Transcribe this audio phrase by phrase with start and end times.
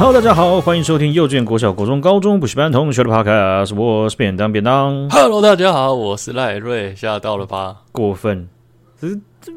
[0.00, 5.10] Hello，大家好，欢迎收听幼稚园、国小、国中、高中补习班同学的 Podcast，我是便当便当。
[5.10, 7.82] Hello，大家好，我是赖瑞，吓到了吧？
[7.92, 8.48] 过分，
[8.98, 9.08] 这
[9.42, 9.52] 这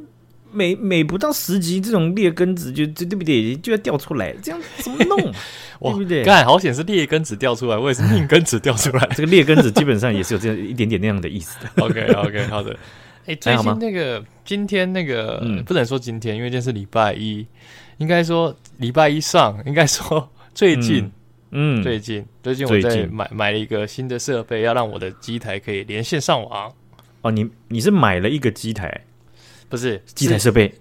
[0.51, 3.55] 每每不到十集，这种劣根子就就对不对？
[3.55, 5.17] 就要掉出来，这样怎么弄？
[5.79, 6.25] 对不对？
[6.25, 9.07] 干好险是劣根子掉出来，我也是命根子掉出来。
[9.15, 11.69] 这个劣根子基本上也是有这样一点点那样的意思的。
[11.81, 12.75] OK，OK，、okay, 好的。
[13.27, 17.47] 哎，最近那个今天那个，嗯、不能说今天，因为今天是礼拜一，
[17.97, 20.29] 应该说礼拜一上， 应该说。
[20.53, 21.11] 最近，
[21.49, 26.71] 嗯，最近最近我在买买了一个新的设备，要让我的机台可以连线上网。
[27.21, 29.03] 哦，你你是买了一个机台，
[29.67, 30.71] 不是机台设备，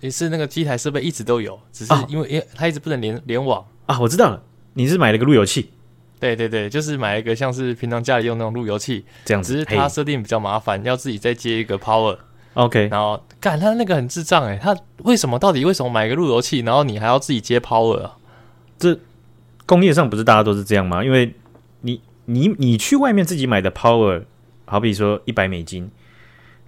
[0.00, 4.00] 也是那个机台设备一直都有，只是因为因为它一直不能连连网啊。
[4.00, 4.42] 我知道了，
[4.74, 5.70] 你是买了个路由器，
[6.18, 12.18] 对对对，就是买一个像是平常家里用那种路由器这样子，只是它设定比较麻烦，要自己再接一个 power。
[12.54, 18.16] OK，然后干他那个很智障哎，他为什么到底为什么买一个路由器，然后你还要自己接 power 啊？
[18.78, 18.98] 这
[19.66, 21.04] 工业上不是大家都是这样吗？
[21.04, 21.34] 因为
[21.82, 24.24] 你你你去外面自己买的 power，
[24.64, 25.90] 好比说一百美金，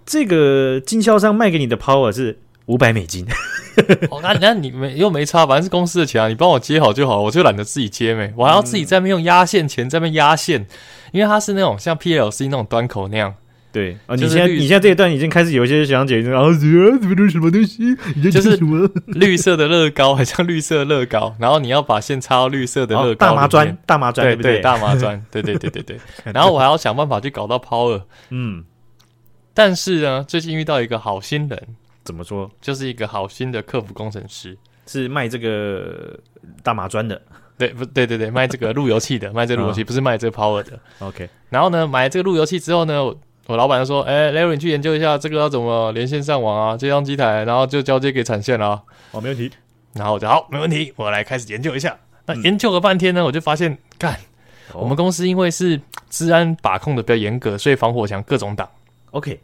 [0.07, 3.27] 这个经销商卖给你的 power 是五百美金。
[4.11, 10.67] 哦，那那你没又没差，反正是公司的钱啊，你帮我接好就好，我就懒得自己接没，我还要自己在那边用压线钳在那边压线，
[11.11, 13.35] 因为它是那种像 PLC 那种端口那样。
[13.73, 17.97] 对啊，你现在你现在这一段已经开始有一些想解释，然后怎么怎么什么东西？
[18.31, 25.99] 就是什么绿色的乐高，很像绿色乐高，然后你要把线插到绿色的乐高大麻砖，大麻砖，对对，大麻砖，对对对对对。
[26.35, 28.63] 然后我还要想办法去搞到 power， 嗯。
[29.55, 31.59] 但是呢，最近遇到一个好心人，
[32.05, 32.51] 怎么说？
[32.61, 34.55] 就是一个好心的客服工程师，
[34.87, 36.19] 是卖这个
[36.63, 37.19] 大麻砖的，
[37.57, 37.87] 对不？
[37.87, 40.79] 对对对，卖这个路由器的，卖这个路由器，不是卖这个 power 的。
[40.99, 41.27] OK。
[41.49, 43.03] 然后呢，买这个路由器之后呢？
[43.47, 46.77] 我老板就说：“哎、欸、，Larry，你去研究一下这个要怎么连线上网啊？
[46.77, 48.81] 接上机台，然后就交接给产线了。”
[49.11, 49.51] 哦，没问题。
[49.95, 51.97] 然后我就好，没问题，我来开始研究一下。
[52.27, 54.17] 那研究了半天呢，我就发现，干，
[54.73, 58.69] 我们公司因为是治安把控的比较严格，所以防火墙各种挡。
[59.11, 59.41] OK。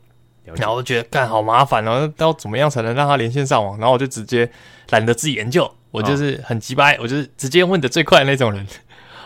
[0.54, 3.76] 然后我就觉得干好麻烦哦，要怎么样才能让它连线上网？
[3.78, 4.50] 然后我就直接
[4.90, 8.66] 懒得自己研究，我就是很急掰，我就是直接问的最快的那种人。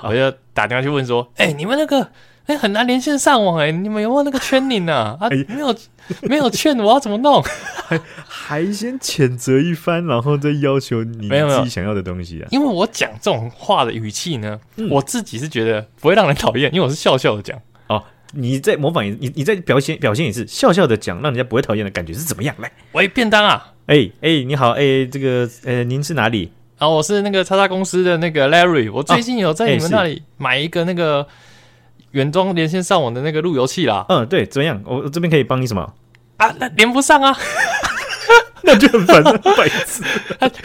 [0.00, 2.08] 哦、我就打电话去问说：“哎、欸，你们那个？”
[2.46, 3.72] 哎、欸，很难连线上网哎、欸！
[3.72, 5.16] 你们有没有那个圈领啊？
[5.20, 5.74] 啊，没有，
[6.22, 7.40] 没有券，我要怎么弄？
[7.86, 12.48] 还还先谴责一番，然后再要求你自己想要的东西啊？
[12.50, 17.56] 因为我讲这种话的语气呢，嗯、我自己是觉得不会让人讨厌，因为我是笑笑的讲。
[17.86, 22.52] 哦，你在模仿，你你在表现表现也是笑笑的讲，让人家不会讨厌的感觉是怎么样？
[22.58, 23.72] 来，喂，便当啊！
[23.86, 26.50] 哎哎、欸欸，你好，哎、欸，这个呃，您是哪里？
[26.78, 31.24] 啊，我是那个叉叉公司的那个 Larry，我最近有在你们那里买一个那个。
[32.12, 34.80] 原装连线上网的那个路由器啦，嗯，对，怎么样？
[34.86, 35.92] 我我这边可以帮你什么
[36.38, 36.54] 啊？
[36.58, 37.36] 那连不上啊，
[38.64, 40.02] 那就很烦了， 白痴！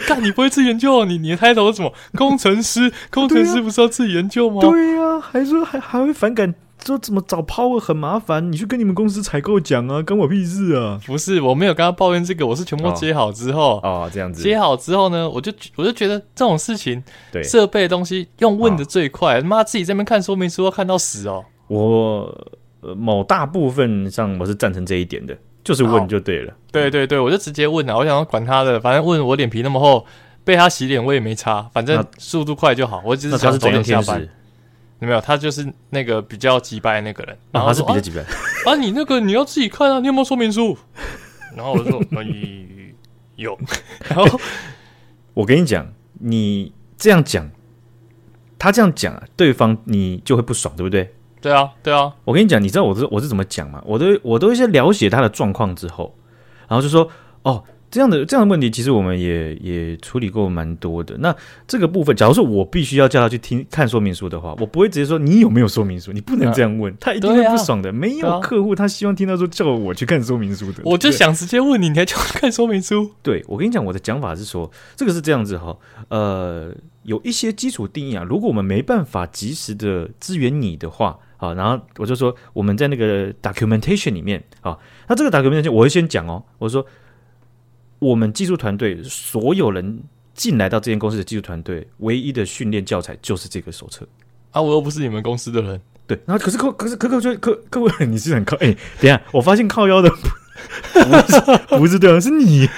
[0.06, 1.92] 看你不会自己研究，哦你你的抬头是什么？
[2.14, 4.60] 工程师，工程师不是要自己研究吗？
[4.62, 6.54] 对呀、啊，还说还还会反感。
[6.84, 11.00] 说怎么找 power 很麻烦，你去跟你们公司采购讲啊，关我屁事啊！
[11.06, 21.44] 不是，我没有跟他抱怨这个，我是全部接好之后，哦，哦，这样子接好之后呢，我就我就觉得这种事情，对设备的东西用问的最快，他妈、哦、自己在那边看说明书要看到死哦。
[21.66, 22.34] 我
[22.80, 26.54] 呃某大部分上我是赞成这一点的，就是问就对了。
[26.70, 30.06] 对对对，我就直接问啊，我想要管他的，反正问我脸皮那么厚，
[30.44, 33.02] 被他洗脸我也没差，反正速度快就好。
[33.04, 34.26] 我只是想早点下班。
[35.00, 38.26] 有没有，他就是那个比较急掰那个人，然后、啊、他是比较急掰啊，
[38.66, 40.76] 啊，你那个你要自己看啊，你有没有说明书？
[41.56, 42.94] 然后我就说，嗯，
[43.36, 43.58] 有。
[44.08, 44.40] 然后
[45.34, 47.48] 我跟你讲，你这样讲，
[48.58, 51.14] 他这样讲啊，对方你就会不爽，对不对？
[51.40, 52.12] 对啊，对啊。
[52.24, 53.82] 我跟你讲，你知道我是我是怎么讲吗？
[53.86, 56.14] 我都我都一些了解他的状况之后，
[56.68, 57.08] 然后就说，
[57.42, 57.64] 哦。
[57.90, 61.16] 这样的这样的问题，其实我们也也处理过蛮多的。
[61.18, 61.34] 那
[61.66, 67.88] 这个部分，假如说我必须要叫他去听看说明书的话，我不会直接说你有没有说明书，你不能这样问，啊、他一定会不爽的。
[67.88, 73.10] 啊、没有客户他希望听到说叫我去看说明书的，我就想直接问你，你还叫我看说明书？
[73.22, 75.74] 对，我跟你讲，我的讲法是说，这个是这样子哈，
[76.08, 76.74] 呃，
[77.04, 84.76] 有一些基础定义啊，如果我们没办法及时的支援你的话，啊，然后我就说我们在那个 documentation 里面啊，
[85.08, 86.84] 那这个 documentation 我会先讲哦，我说。
[87.98, 90.02] 我们技术团队所有人
[90.34, 94.06] 进来到这间公司的技术团队，唯一的训练教材就是这个手册
[94.52, 94.62] 啊！
[94.62, 96.18] 我又不是你们公司的人，对。
[96.24, 100.16] 然后可是客，可是客客就客客户，你是很靠哎、欸，等一下，我发现靠腰的不
[101.26, 102.68] 是不是对方，是你。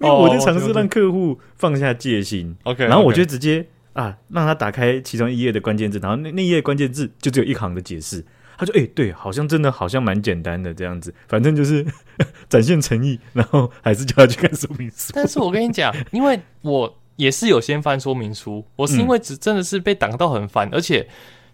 [0.00, 8.22] 因为我就尝试让客户放下戒心，OK，然后我就直接啊，让他打开其中一页的关键字，然后那那一页关键字就只有一行的解释。
[8.56, 11.84] 他就：“哎、欸，对，好像真的好像蛮简单的这样子，反正就是
[12.48, 21.08] 展现诚意，然后还是叫他去看说明书。”但是我跟你讲，因为我也是有先翻说明书，我是因为只真的是被挡到很烦，嗯、而且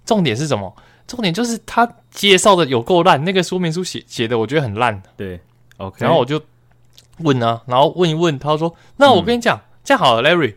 [0.05, 0.75] 重点是什么？
[1.07, 5.03] 重点就是他介绍的有够烂，那个说明书写写的我觉得很烂。
[5.17, 5.41] 对
[5.79, 6.41] ，OK，然后我就
[7.19, 10.55] 问啊，然后问一问，他说：“那我跟你讲，嗯、这样好了，Larry，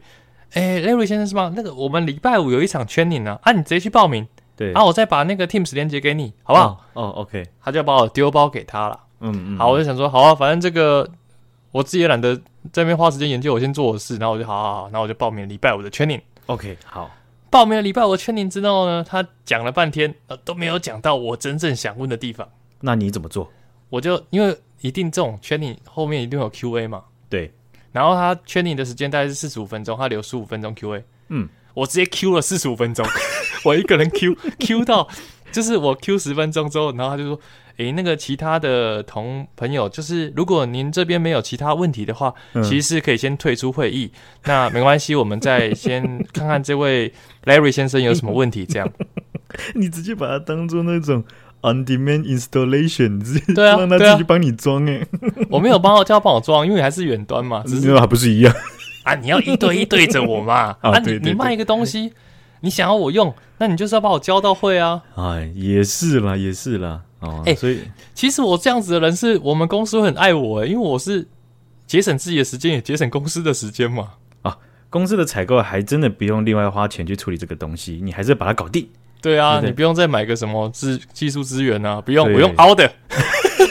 [0.52, 1.52] 哎，Larry 先生是吗？
[1.56, 4.28] 那个我们礼拜五有一场 training 呢，啊，你直接去报名。”
[4.64, 6.86] 对，然后我再把那个 Teams 连接给你，好不好？
[6.94, 9.00] 哦，哦，OK，他就把我丢包给他了。
[9.20, 11.10] 嗯嗯，好，我就想说，好啊，反正这个
[11.72, 12.36] 我自己也懒得
[12.72, 14.16] 在那边花时间研究，我先做我的事。
[14.18, 16.22] 然后我就好好好，然后我就报名礼拜五的 training。
[16.46, 17.12] OK，好，
[17.50, 22.48] 报名了礼拜五的 training 之后呢，他讲了半天，呃，都没有讲到我真正想问的地方。
[22.80, 23.52] 那你怎么做？
[23.90, 27.04] 我就因为一定这种 training 后面一定有 QA 嘛。
[27.30, 27.52] 对，
[27.92, 31.04] 然后他 training 的时间大概是四十五分钟，他留十五分钟 QA。
[31.28, 31.50] 嗯。
[31.76, 33.04] 我直接 Q 了四十五分钟，
[33.64, 35.08] 我一个人 Q Q 到，
[35.52, 37.40] 就是我 Q 十分钟之后，然后他就说
[37.78, 44.12] ：“诶、欸，那个其他的同朋友，就是如果您这边没有其他问题的话，嗯、其实是可以先退出会议。
[44.46, 46.02] 那没关系，我们再先
[46.34, 47.12] 看看这位
[47.46, 48.66] Larry 先生有什么问题。
[48.66, 48.90] 这样，
[49.76, 51.24] 你直接把它当做那种
[51.62, 55.06] on demand installation，直接对啊，让他自己帮你装诶。
[55.50, 58.54] 我没有帮我叫他帮我装，因为还是远端嘛，只是还不是一样。”
[59.04, 59.14] 啊！
[59.16, 60.78] 你要一对一对着我嘛？
[60.80, 62.14] 啊，你你卖一个东西，
[62.64, 65.04] 你想要我用，那你就是要把我教到会啊！
[65.16, 67.02] 哎，也是啦，也是啦。
[67.20, 67.82] 哦，哎，所以
[68.14, 71.28] 其实我这样子的人，是我们公司会很爱我，因为我是
[71.86, 74.12] 节省自己的时间，也节省公司的时间嘛。
[74.44, 74.58] 啊，
[74.90, 78.88] 公司的采购还真的不用另外花钱去处理这个东西，你还是把它搞定。
[79.22, 82.90] 对啊，你不用再买个什么资技术资源啊，不用，我用凹的。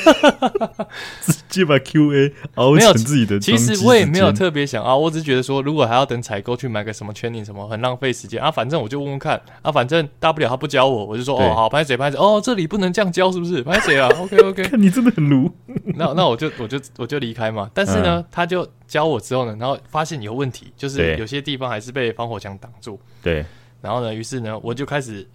[1.23, 3.39] 直接把 QA 熬成自己的。
[3.39, 8.51] 其实我也没有特别想啊，我只是觉得说，如果还要等采购去买个什么 training 什么，很浪费时间啊。
[8.51, 13.63] 反正我就问问看啊，反正大不了他不教我，我就说哦好，拍谁拍谁哦，这里不能这样教是不是？
[13.63, 14.09] 拍谁啊？
[14.19, 15.51] OK OK，看你真的很卢。
[15.97, 17.71] 那那我就我就我就离开嘛。
[17.75, 22.99] 但是呢，嗯、他就教我之后呢，然后发现有问题，就是有些地方还是被防火墙挡住。
[23.23, 23.45] 对。
[23.81, 25.27] 然后呢，于是呢，我就开始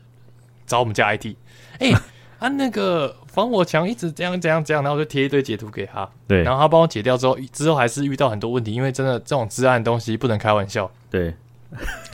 [0.66, 1.36] 找我们家 IT。
[1.80, 1.98] 哎、欸。
[2.40, 10.90] 啊，那个防火墙一直这样这样这样，然后我就贴一堆截图给他，对，然后他帮我解掉之后，之后还是遇到很多问题，因为真的这种治安的东西不能开玩笑。
[11.10, 11.34] 对，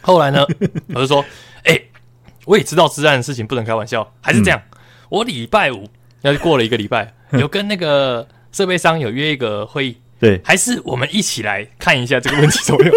[0.02, 0.46] 后来呢，
[0.96, 1.22] 我就说，
[1.64, 1.90] 哎、欸，
[2.46, 4.78] 我也知道治安的事情不能开玩笑，还是这样，嗯、
[5.10, 5.88] 我礼拜五
[6.22, 9.98] 那就过了一个礼拜， 有跟那个设备商有约一个会议。
[10.24, 12.94] 对，还是我们一起来看一下这个问题怎么样？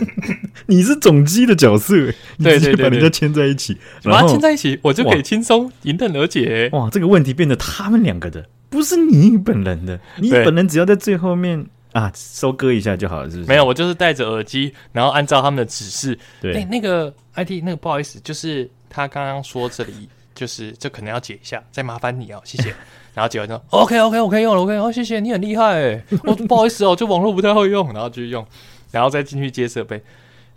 [0.64, 1.94] 你是总机的角色，
[2.42, 6.70] 对对对，把人家牵在一起，把他牵在一起，我就可以轻松迎刃而解。
[6.72, 10.00] 哇，这个问题变得他们两个的，不是你本人的。
[10.16, 13.48] 你本人只要在最后面啊收割一下就好了，是不是？
[13.50, 16.18] 没有，我就是戴着耳机，然后按照他们的指示。
[16.40, 22.74] 对，欸、那个 IT 那个不好意思，就是他刚刚说这里就是这可能要解一下，再麻烦你哦，谢谢。
[23.14, 28.44] 然后结完之后，OK OK 我可以用了 OK，哦谢谢你很厉害哎，我 不好意思哦，就网络不太会用，然后继续用，
[28.90, 30.02] 然后再进去接设备，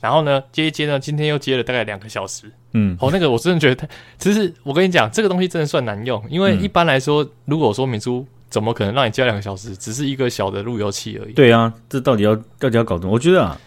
[0.02, 3.88] 然后呢接一接呢，今天又接了大概两个小时，嗯，哦那个我真的觉得太，
[4.18, 11.34] 其实我跟你讲这个东西真的算难用，因为一般来说，如果说说明书怎么可能让你接两个小时，只是一个小的路由器而已。
[11.34, 13.12] 对啊，这到底要到底要搞懂？
[13.12, 13.60] 我觉得啊，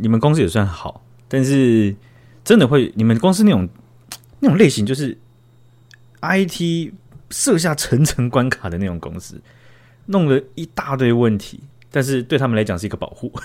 [0.00, 1.96] 你们公司也算好，但是
[2.44, 3.68] 真的会，你们公司那种
[4.38, 5.18] 那种类型就是
[6.22, 6.92] IT。
[7.30, 9.40] 设下层层关卡的那种公司，
[10.06, 13.32] 弄了一大堆问题，但是对他们来讲是一个保护。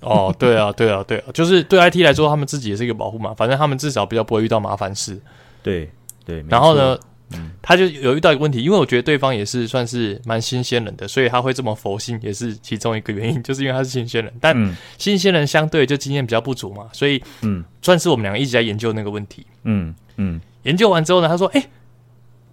[0.00, 3.32] 哦，对啊，对啊，对啊，就是对 IT 来说，他们自己也是一个保护嘛。
[3.34, 5.16] 反正他们至少比较不会遇到麻烦事。
[5.62, 5.88] 对
[6.24, 6.44] 对。
[6.48, 6.98] 然后呢，
[7.34, 14.34] 嗯，他就有遇到一个问题，因为我觉得对方也是算是蛮新鲜人的，所以他会这么佛性，也是其中一个原因，就是因为他是新鲜人。
[14.40, 19.46] 但新鲜人相对就经验比较不足嘛，所以嗯，算是我们两个一直在研究那个问题。
[19.62, 20.40] 嗯嗯。
[20.64, 21.64] 研究完之后呢，他说：“哎。”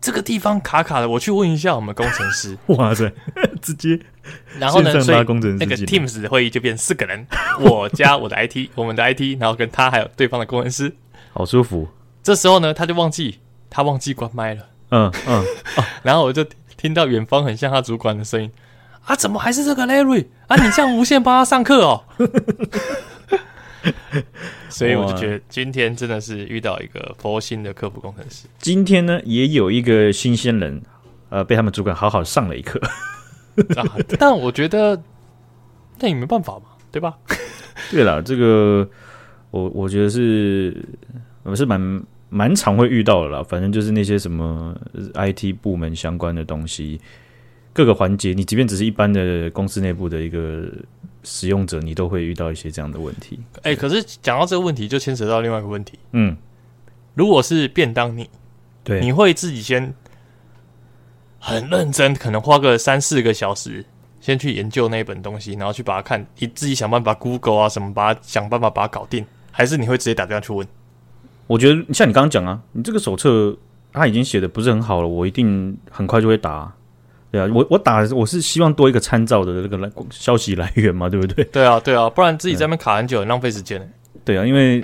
[0.10, 2.58] 这个地方卡卡的，我去问一下我们工程师。
[2.74, 3.14] 哇塞，
[3.62, 4.00] 直接，
[4.58, 5.18] 然后呢，所以
[5.60, 7.28] 那个 Teams 的会议就变四个人，
[7.62, 10.92] 我加我的 IT，我们的 IT，然后跟他还有对方的工程师，
[11.32, 11.88] 好舒服。
[12.24, 13.38] 这时候呢，他就忘记
[13.70, 14.66] 他忘记关麦了。
[14.90, 15.46] 嗯嗯，
[15.78, 16.44] 嗯然后我就
[16.76, 18.52] 听到远方很像他主管的声音
[19.06, 20.56] 啊，怎么还是这个 Larry 啊？
[20.56, 22.04] 你这样无限帮他上课哦。
[24.70, 28.48] 所以我就觉得今天真的是遇到一个佛心的科普工程师。
[28.58, 30.82] 今天呢，也有一个新鲜人，
[31.30, 32.80] 呃，被他们主管好好上了一课。
[33.76, 33.84] 啊，
[34.20, 35.02] 但我觉得
[36.00, 37.18] 那也没办法嘛，对吧？
[37.92, 38.88] 对了，这个
[39.52, 40.86] 我我觉得是
[41.44, 43.44] 我是蛮蛮常会遇到的啦。
[43.44, 44.76] 反正就是那些什么
[45.16, 47.02] IT 部门相关的东西，
[47.74, 50.70] 各个环节，你即便只是一般的公司内部的一个。
[51.22, 53.38] 使用者，你都会遇到一些这样的问题。
[53.58, 56.00] 哎、欸，可是讲到这个问题，就牵扯到另外一个问题。
[56.14, 56.36] 嗯，
[57.14, 58.28] 如果是便当你，
[58.86, 59.94] 对，你会自己先
[61.38, 63.86] 很认真，可能花个三四个小时，
[64.22, 70.66] 先去研究那一本东西，然后去把它看，你自己想办法 Google 啊什么，把它想办法把它搞定，还是你会直接打电话去问？
[71.48, 73.56] 我觉得像你刚刚讲啊，你这个手册
[73.92, 76.74] 它已经写的不是很好了，我一定很快就会打。
[77.32, 81.44] 对啊，我我打我是希望多一个参照的这个来消息来源嘛， 对不对？
[81.46, 83.88] 对啊，对啊，不然自己在那边卡很久，很浪费时间。
[84.26, 84.84] 对啊，因为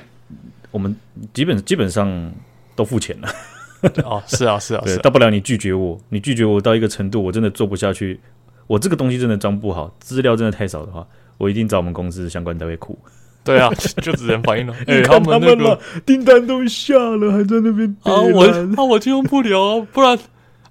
[0.71, 0.95] 我们
[1.33, 2.31] 基本基本上
[2.75, 3.29] 都付钱了。
[4.05, 4.99] 哦，是啊，是啊，是啊。
[5.01, 8.19] 大不了你拒绝我，你拒绝我到一个程度，我真的做不下去，
[8.67, 11.05] 我这个东西真的装不好，资料真的太少的话，
[11.37, 12.97] 我一定找我们公司相关单位哭。
[13.43, 13.69] 对啊，
[14.01, 14.75] 就只能反映了。
[14.87, 20.17] 哎，他们那个订单都下了，还在那边啊，我那我就用不了，不然。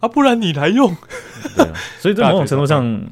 [0.05, 0.95] 啊，不然你来用。
[1.57, 3.03] 对啊，所以在某种程度上，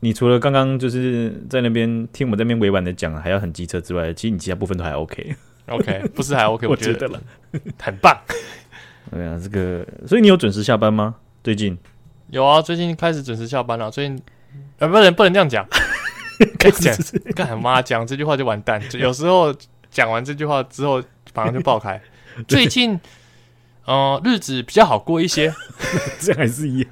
[0.00, 5.34] 你除了刚刚就是在那边听我们在那边委婉的讲，还要很机车之外，其实你其他部分都还 OK。
[5.68, 6.66] OK，不是还 OK？
[6.68, 7.20] 我觉得了，
[7.80, 8.16] 很棒。
[9.10, 11.14] 对啊，这个，所以你有准时下班吗？
[11.42, 11.76] 最近
[12.28, 13.90] 有啊，最近开始准时下班了。
[13.90, 14.20] 最近
[14.78, 15.66] 啊，不能不能这样讲，
[16.58, 17.80] 开始讲干嘛？
[17.80, 18.82] 讲这句话就完蛋。
[18.92, 19.54] 有时候
[19.90, 21.02] 讲完这句话之后，
[21.34, 22.00] 马上就爆开。
[22.46, 22.98] 最近。
[23.88, 25.52] 哦、呃，日子比较好过一些，
[26.20, 26.90] 这还是一样，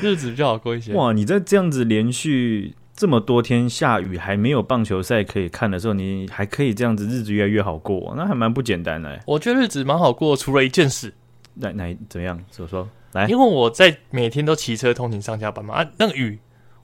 [0.00, 0.94] 日子比较好过一些。
[0.94, 9.20] 哇，你在这样子连续这么多天下雨，还没有棒球赛可以看的时候，你还可以这样子，日子越来越好过，那还蛮不简单的。
[9.26, 11.12] 我觉得日子蛮好过，除了一件事，
[11.54, 12.42] 那那怎么样？
[12.50, 12.88] 怎么说？
[13.12, 16.38] 来，因为我在每天都骑车通勤上下班嘛，啊，那个雨。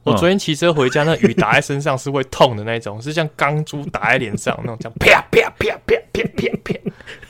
[0.04, 6.77] 我昨天骑车回家，那雨打在身上是会痛的那种，是像钢珠打在脸上那种，这样啪啪啪啪啪啪啪。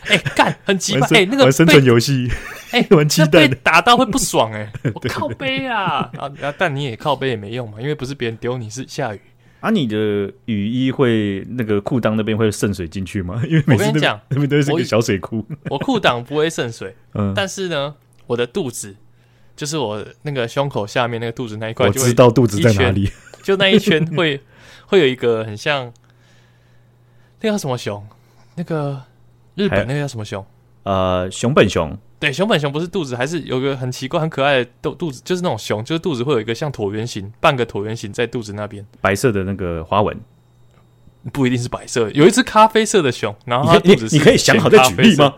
[0.06, 1.08] 哎，干，很奇怪。
[1.18, 2.30] 哎，那个玩生存游戏，
[2.70, 4.72] 哎， 玩鸡蛋，打到会不爽哎。
[4.94, 6.30] 我靠背啊啊！
[6.56, 9.20] 但你也靠背也没用嘛，因为不是别人丢你，是下雨。
[9.60, 9.96] 啊，你的
[10.44, 13.42] 雨衣会那个裤裆那边会渗水进去吗？
[13.48, 15.44] 因为每次我跟你讲，那边都是个小水库。
[15.70, 17.94] 我裤裆不会渗水， 嗯，但是呢，
[18.26, 18.96] 我的肚子。
[19.56, 23.10] 就是我那个胸口下面那个肚子那一块，我知道肚子在哪里，
[23.42, 24.40] 就那一圈会
[24.86, 25.92] 会有一个很像
[27.40, 28.06] 那个叫什么熊？
[28.54, 29.02] 那个
[29.58, 30.44] 日本那个叫什么熊？
[30.84, 31.98] 呃，熊本熊。
[32.20, 40.18] 对，熊本熊不是肚子，还是有个很奇怪、很可爱的肚肚子，就是那种熊，就是肚子会有一个像椭圆形，半个椭圆形在肚子那边，白色的那个花纹，
[41.32, 45.34] 不一定是白色，有一只咖啡色的熊，然后它肚子是你，可以想好再举例吗？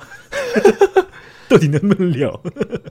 [1.49, 2.41] 到底能不能聊？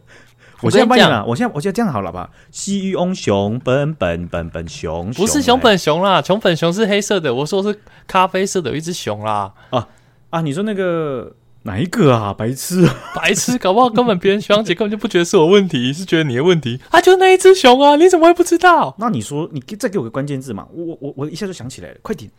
[0.62, 2.30] 我现在帮你了，我现在我现在这样好了吧？
[2.52, 9.54] 西翁熊本本本本熊，不是熊本熊啦，熊本熊是黑色的，我说是咖啡色的有一只熊啦。
[9.70, 9.88] 啊
[10.30, 12.34] 啊，你说那个哪一个啊？
[12.34, 16.80] 白痴，白痴，搞不好根本别人学长姐根本就不觉得是我问题，是觉得你的问题。
[16.92, 18.96] 啊，就那一只熊啊，你怎么会不知道？
[19.00, 20.68] 那你说，你再给我个关键字嘛？
[20.72, 22.30] 我我我一下就想起来了，快点，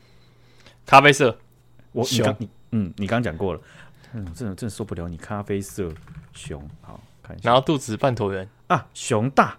[0.86, 1.36] 咖啡色，
[1.92, 3.60] 我你刚你嗯，你刚刚讲过了，
[4.14, 5.88] 嗯，真的真的受不了你咖啡色
[6.32, 7.36] 熊，好看。
[7.42, 9.58] 然后肚子半椭圆啊，熊大，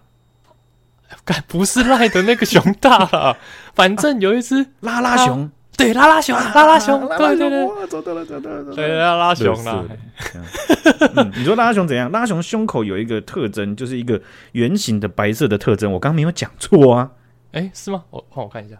[1.46, 3.36] 不是赖的那个熊大了，
[3.74, 5.50] 反正有一只 拉拉熊，
[5.82, 9.84] 对，拉拉熊，拉拉熊，对 对对，找到了，找到了，对，拉拉熊了。
[11.36, 12.10] 你说拉拉熊怎样？
[12.10, 14.20] 拉拉熊胸口有一个特征，就是一个
[14.52, 15.92] 圆形的白色的特征。
[15.92, 17.10] 我刚刚没有讲错啊？
[17.52, 18.04] 哎，是吗？
[18.10, 18.76] 我换我看一下，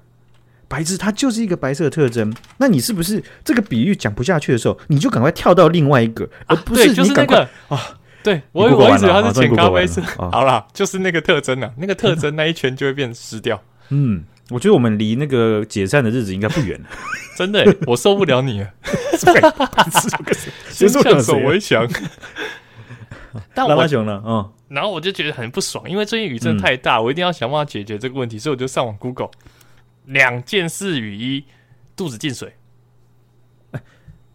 [0.69, 2.35] 白字，它就是一个白色的特征。
[2.57, 7.79] 那你是不是这个比喻讲不下去的时候，你就赶快跳到另外一个，而不是你赶快啊？
[8.23, 10.01] 对，我我一直以为它是浅咖啡色。
[10.17, 13.61] 好了，就是那个特征啊，那个特征那一圈就会变湿掉。
[13.89, 16.89] 嗯，我觉得我们离那个解散的日子应该不远了。
[17.37, 18.71] 真的，我受不了你 了。
[20.71, 21.89] 先下手为强。
[23.55, 29.31] 但我熊了，嗯，然后我就觉得很不爽，因为最近雨真的太大，我一定要想办法解决这个问题，所以我就上网 Google
[30.05, 31.45] 两件式雨衣，
[31.97, 32.55] 肚子进水。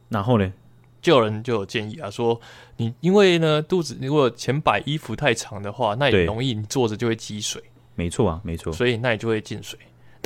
[0.09, 0.51] 然后呢？
[0.99, 2.41] 就有人就有建议啊，说
[2.77, 7.61] 你因为呢肚子如果前摆衣服太长的话，那也容易你坐着就会积水。
[7.93, 9.77] 没错啊，没错，所以那你就会进水。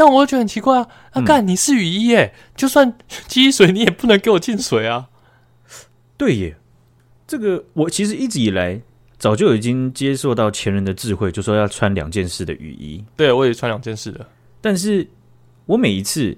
[0.04, 2.92] 但我又觉得很奇怪啊，啊干、嗯、你是雨衣耶，就算
[3.28, 5.10] 积水你也不能给我进水啊。
[6.18, 6.58] 对耶，
[7.28, 8.82] 这个我其实一直以来
[9.20, 13.06] 早就已经接受到前人的智慧，就说要穿两件式的雨衣。
[13.16, 14.26] 对，我也穿两件式的，
[14.60, 15.08] 但是
[15.68, 16.36] 我每一次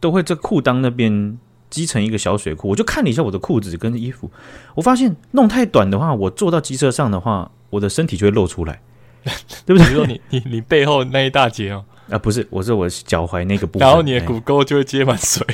[0.00, 1.38] 都会在裤裆那边。
[1.68, 4.30] 积成一个小水库，我就看了一下我的裤子跟衣服，
[4.74, 8.82] 我发现弄太短的话，我坐到机车上的话，我的身体就会露出来，
[9.64, 9.86] 对不对？
[9.86, 15.44] 比如说你你你背后那一大截哦，啊不是，我是我脚踝那个部分，然后你的骨沟就会接满水，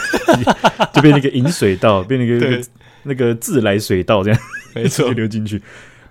[0.92, 2.62] 就变成一个引水道，变成一个
[3.02, 4.40] 那个自来水道这样，
[4.74, 5.62] 没错， 流进去。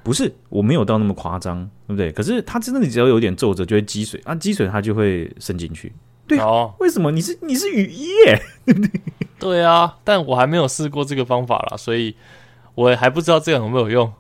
[0.04, 2.12] 不是，我没有到那么夸张，对不对？
[2.12, 5.94] 可是它真的，你只要有点皱褶，就会积水啊，积水它就会渗进去。
[6.28, 8.42] 对哦，为什么你是你是雨衣耶？
[9.40, 12.16] 对啊，但我还没有试过这个方法啦，所以
[12.74, 14.12] 我还不知道这样有没有用。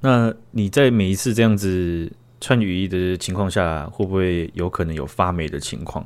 [0.00, 2.10] 那你在每一次这样子
[2.42, 6.04] 穿雨衣的情况下，会不会有可能有发霉的情况？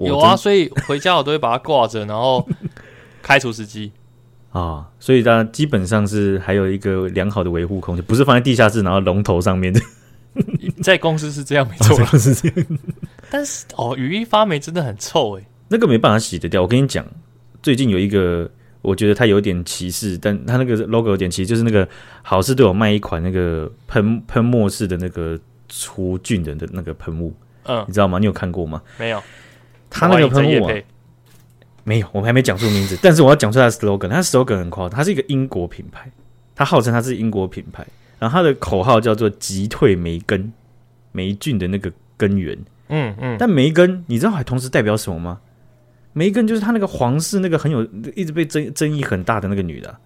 [0.00, 2.48] 有啊，所以回家我都会把它挂着，然后
[3.20, 3.92] 开除湿机
[4.52, 4.88] 啊。
[4.98, 9.80] 所以它基本上是还有一个良好的维护空间，不是放在地下室，然后龙头上面 的。
[10.82, 12.78] 在公司是这样没错，哦、是这样。
[13.28, 16.62] 但是哦，雨衣发霉真的很臭哎，那个没办法洗得掉。
[16.62, 17.04] 我跟你讲，
[17.60, 18.48] 最近有一个。
[18.80, 21.88] 我觉得它有点歧视，但它那个 logo 有点歧视，就是那个
[22.20, 25.38] 好事都有卖一款那个喷喷墨式的那个
[25.74, 28.18] 除菌的的那个喷雾，嗯，你知道吗？
[28.18, 28.82] 你有看过吗？
[28.98, 29.22] 没有。
[29.88, 30.74] 他那个喷雾啊，
[31.84, 36.10] 没有，我们还没讲出名字，但是我要讲出它的 slogan，他的 slogan 很夸张，它是一个英国品牌，
[36.54, 37.86] 他号称他是英国品牌，
[38.18, 40.52] 然后他的口号叫做“击退霉根”，
[41.12, 42.56] 霉菌的那个根源，
[42.88, 45.40] 嗯嗯，但霉根你知道还同时代表什么吗？
[46.14, 47.82] 梅根就是他那个皇室那个很有
[48.14, 49.98] 一直被争争议很大的那个女的，啊，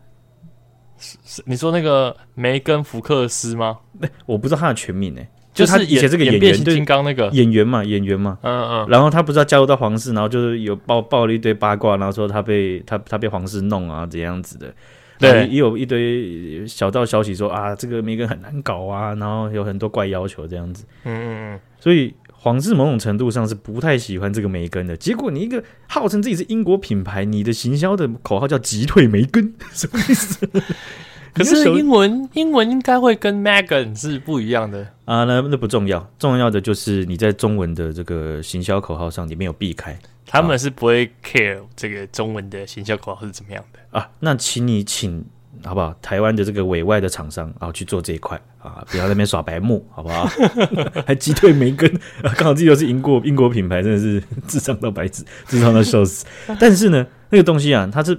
[0.99, 3.78] 是是你说那个梅根福克斯吗？
[4.00, 14.72] 欸，我不知道他的全名呢，欸，就是他以前这个演员金刚那个演员嘛，演员嘛，嗯嗯，然后他不知道加入到皇室，然后就是有爆爆了一堆八卦，然后说他被他他被皇室弄啊这样子的，
[15.18, 22.14] 对，也有一堆小道消息说啊这个梅根很难搞啊，然后有很多怪要求这样子，嗯嗯嗯，所以。
[22.38, 30.48] 皇室某种程度上是不太喜欢这个梅根的，结果你一个号称自己是英国品牌，你的行销的口号叫“击退梅根”，什么意思？
[31.37, 44.09] 可是英文英文应该会跟 Megan 是不一样的啊，那那不重要，重要的就是你在中文的这个行销口号上你没有避开，他们是不会 care 这个中文的行销口号是怎么样的啊？
[44.21, 45.25] 那请你请。
[45.64, 45.93] 好不好？
[46.02, 50.28] 台湾的这个委外的厂商啊，去做这一块啊，不要在那边耍白目，好不好？
[51.07, 51.90] 还击退梅根，
[52.37, 56.26] 刚好自己又是英国英国品牌，真的是智商到白痴，智商到笑死。
[56.61, 58.16] 但是呢，那个东西啊，它是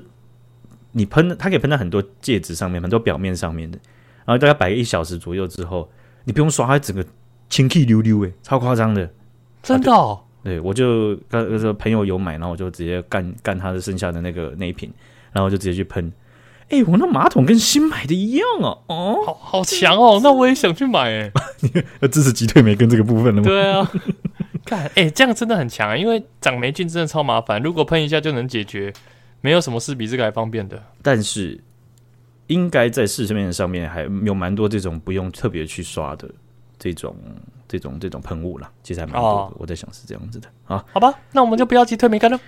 [0.98, 3.78] 你喷，它可以喷在很多介质上面，很多表面上面的。
[4.26, 5.88] 然后大概摆一小时左右之后，
[6.26, 7.06] 你不用刷，它整个
[7.50, 9.10] 清气溜溜，诶，超夸张的，
[9.62, 10.44] 真的、哦啊。
[10.44, 14.92] 对，我就刚说朋友有买，然后我就直接干干他的剩下的那个那一瓶，
[15.32, 16.12] 然后我就直接去喷。
[16.70, 18.76] 哎、欸，我那马桶跟新买的一样啊！
[18.88, 21.32] 哦，好好强哦，那我也想去买哎。
[22.02, 23.44] 要支持击退霉跟这个部分了吗？
[23.48, 23.92] 对啊，
[24.66, 28.92] 看，哎、欸，这样真的很强啊，因为长霉菌真的超麻烦，如果喷一下就能解决，
[29.42, 30.82] 没有什么事比这个还方便的。
[31.02, 31.60] 但是，
[32.48, 36.30] 应该在市面上面还有蛮多这种不用特别去刷的
[36.80, 37.16] 这种、
[37.68, 38.72] 这种、这种喷雾啦。
[38.84, 39.38] 其实还蛮多的。
[39.40, 40.84] 哦、我在想是这样子的啊。
[40.92, 42.40] 好吧，那我们就不要急退梅干了。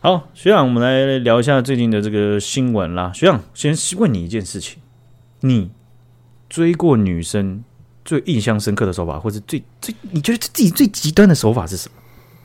[0.00, 3.10] 好，学长，我们来聊一下最近的这个新闻啦。
[3.12, 4.78] 学长，先问你一件事情：
[5.40, 5.70] 你
[6.48, 7.64] 追过女生
[8.04, 11.94] 最印象深刻的手法，或者最最你觉得自己最极端的手法是什么？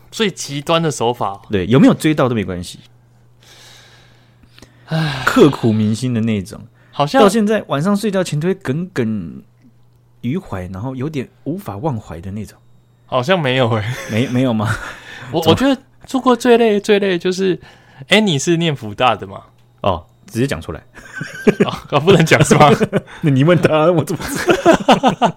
[0.09, 2.79] 最极端的手法，对，有没有追到都没关系。
[4.91, 6.59] 唉，刻骨铭心的那种，
[6.91, 9.41] 好像到现在晚上睡觉前都会耿耿
[10.21, 12.57] 于怀，然后有点无法忘怀的那种。
[13.05, 14.69] 好像没有诶、欸，没没有吗？
[15.31, 15.81] 我我觉得。
[16.07, 17.53] 做过最累最累就是，
[18.07, 19.43] 哎、欸，你是念福大的吗？
[19.81, 20.81] 哦，直接讲出来，
[21.91, 22.71] 哦，不能讲是吗？
[23.21, 24.51] 那你问他，我怎么知
[25.21, 25.35] 道？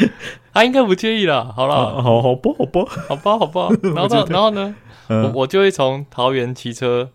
[0.54, 1.52] 他应该不介意啦。
[1.54, 3.68] 好了，哦，好好吧，好吧，好吧，好吧。
[3.94, 4.74] 然后， 然后呢？
[5.08, 7.10] 嗯、我我就会从桃园骑车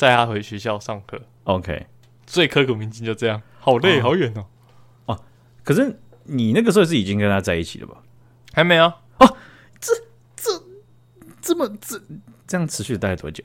[0.00, 1.20] 载他回学校上课。
[1.44, 1.86] OK，
[2.26, 4.46] 最刻骨铭心就这样，好累，哦、好远哦。
[5.04, 5.20] 哦，
[5.62, 7.98] 可是你那个时候是已经跟他在一起了吧？
[8.54, 9.02] 还没啊。
[9.18, 9.36] 哦，
[9.78, 9.92] 这
[10.34, 10.50] 这。
[11.42, 12.00] 这么这
[12.46, 13.44] 这样持续大概多久？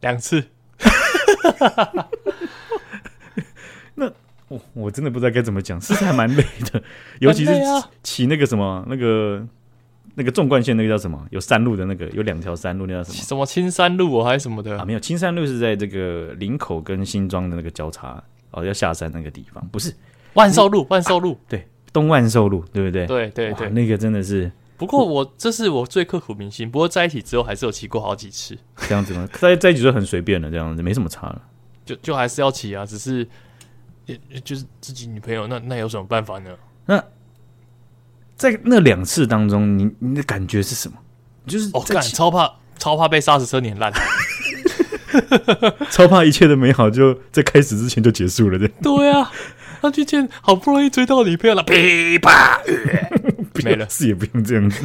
[0.00, 0.44] 两次。
[3.94, 4.10] 那
[4.48, 6.82] 我我真的不知道该怎么讲，是不是还蛮累的？
[7.20, 7.52] 尤其是
[8.02, 9.46] 骑那个什么那个
[10.14, 11.24] 那个纵贯线，那个叫什么？
[11.30, 13.16] 有山路的那个，有两条山路，那叫什么？
[13.16, 14.78] 什么青山路还是什么的？
[14.78, 19.94] 啊，没有，青山路是在这个林口跟新庄的那个交叉哦，要下山那个地方，不是
[20.34, 23.06] 万寿路，万寿路，啊，对，东万寿路，对不对？
[23.06, 24.50] 对对对，那个真的是。
[24.76, 26.70] 不过我这是我最刻苦铭心。
[26.70, 29.28] 不过在一起之后还是有骑过好几次，这样子吗？
[29.38, 31.42] 在在一起就很随便了，这样子没什么差了。
[31.84, 33.28] 就就还是要骑啊，只是
[34.06, 36.56] 也就是自己女朋友，那那有什么办法呢？
[36.86, 37.04] 那
[38.40, 40.96] 在那两次当中，你你的感觉是什么？
[41.46, 43.92] 就是哦，干超怕超怕被刹车车碾烂，
[45.92, 49.30] 超怕一切的美好就在开始之前就结束了，对对啊。
[49.82, 52.60] 他去见，好不容易追到女朋友了，噼啪，
[53.64, 54.84] 没了，是也不用这样子。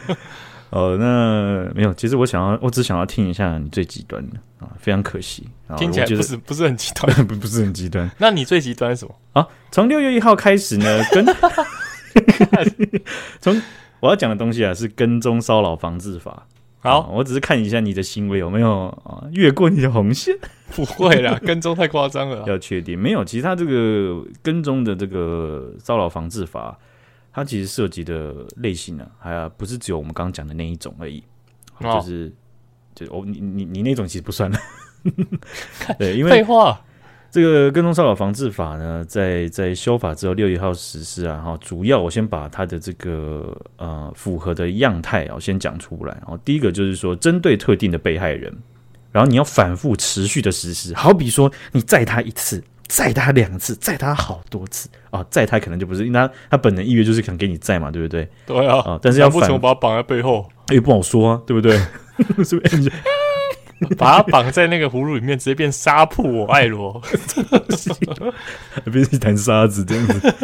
[0.70, 8.10] 哦，那没有，其实我想要，我只想要听一下你最极端的啊，非常可惜，听起来不是不是很极端，不不是很极端。
[8.16, 9.14] 那你最极端是什么？
[9.34, 11.22] 啊，从六月一号开始呢，跟
[13.40, 13.60] 从
[14.00, 16.46] 我要讲的东西啊，是跟踪骚扰防治法。
[16.80, 20.36] 好，我只是看一下你的行为有没有啊越过你的红线。
[20.74, 22.42] 不会啦， 跟踪太夸张了。
[22.46, 23.24] 要确定没有？
[23.24, 26.76] 其实他这个跟踪的这个骚扰防治法，
[27.32, 31.22] 它其实涉及的类型呢，还不是只有我们刚刚讲的那一种而已。
[31.78, 32.32] 哦、就是，
[32.96, 34.58] 就哦，你你你那种其实不算了。
[36.00, 36.80] 对，因为废话。
[37.32, 46.12] 这个跟踪骚扰防治法呢，在在修法之后六月一号实施啊，哈，主要我先把它的这个呃符合的样态啊先讲出来。
[46.20, 48.54] 然后第一个就是说，针对特定的被害人，
[49.10, 50.92] 然后你要反复持续的实施。
[50.94, 58.28] 好比说，你载他一次，载他两次，载他好多次啊，载他可能就不是，因为他他本能意愿就是想给你载嘛，对不对？
[58.44, 61.80] 对啊，啊但是要反不把他绑在背后，也不好说啊，对不对？
[62.44, 62.92] 是不是？
[63.98, 67.00] 把他绑在那个葫芦里面，直接变沙铺我爱罗，
[68.92, 70.34] 变成一滩沙子这样子。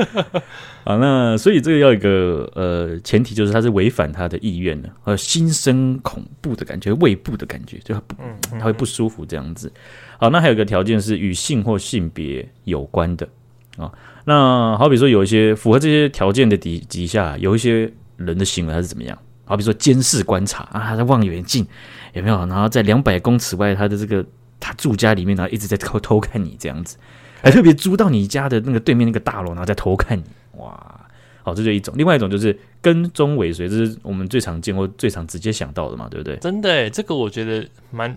[0.85, 8.17] 好，那所以这个要一个呃前提，就是他是违反他的意愿的，呃，心生恐怖的感觉，胃部的感觉，就他不，
[8.59, 9.73] 他会不舒服这样子。
[10.19, 13.29] 好，那还有一个条件是与性或性别有关的
[13.77, 13.93] 啊。
[14.25, 19.17] 那好比说有一些符合这些条件的底底下，有一些人的行为他是怎么样？
[19.45, 21.67] 好比说监视观察啊，他在望远镜。
[22.13, 22.39] 有没有？
[22.47, 24.25] 然后在两百公尺外，他的这个
[24.59, 26.97] 他住家里面，然后一直在偷偷看你这样子，
[27.43, 30.25] 还特别租到你家的那个对面那个大楼，然后在偷看你。
[30.53, 31.07] 哇，
[31.43, 31.95] 好，这就一种。
[31.97, 36.37] 另外一种就是跟踪尾随，这是我们最常见或最常直接想到的嘛，对不对？
[36.39, 38.17] 真的，这个我觉得蛮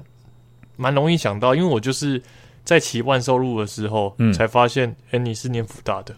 [0.78, 2.22] 蛮容易想到，因为我就是
[2.64, 6.16] 在骑万寿路的时候，嗯，才发现，哎，你是念福大的，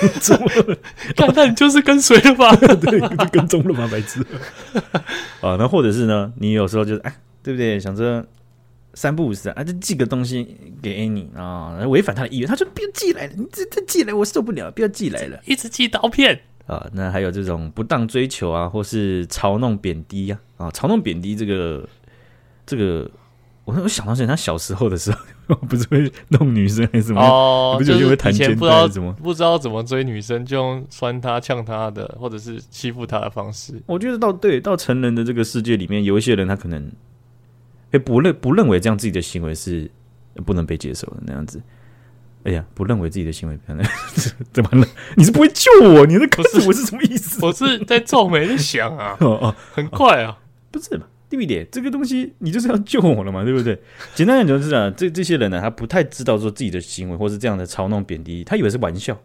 [0.20, 0.48] 怎么？
[1.16, 2.54] 看看你就是跟随了吧？
[2.56, 3.88] 对，就跟踪了吗？
[3.90, 4.24] 白痴。
[5.40, 6.32] 啊，那或者是呢？
[6.36, 7.78] 你有时候就是哎，对不对？
[7.80, 8.24] 想着
[8.94, 16.86] 三不五时啊，就寄个东西给 Annie 啊，违反他的意愿，他说不要寄来了，你这这寄来我受不了，不要寄来了，一直寄刀片啊。
[16.92, 21.88] 那还有这种不当追求啊，或是嘲弄贬低呀啊，啊，嘲弄贬低这个
[22.66, 23.10] 这个。
[23.68, 25.12] 我我想到是他小时候的时
[25.46, 27.20] 候， 不是会弄女生还是什么？
[27.20, 33.74] 哦，不就是以前不知道怎么不知道怎么追女生，就用酸她、呛她的，或者是欺负她的方式。
[33.84, 36.90] 我觉得到对到成人的这个世界里面，有一些人他可能，
[37.90, 39.90] 哎，不认不认为这样自己的行为是
[40.46, 41.60] 不能被接受的那样子。
[42.44, 43.58] 哎呀，不认为自己的行为
[44.50, 44.88] 怎么了？
[45.14, 46.06] 你是不会救我？
[46.06, 47.44] 你的可是我是什么意思？
[47.44, 50.38] 我是在皱眉在想啊，哦哦，很快啊，
[50.70, 51.04] 不是嘛？
[51.30, 51.64] 对不对？
[51.70, 53.78] 这个东西你就是要救我了嘛，对不对？
[54.14, 59.18] 简单讲就是啊，这这些人呢，他不太知道说自己的行为或是这样的嘲弄贬低，他以为是玩笑，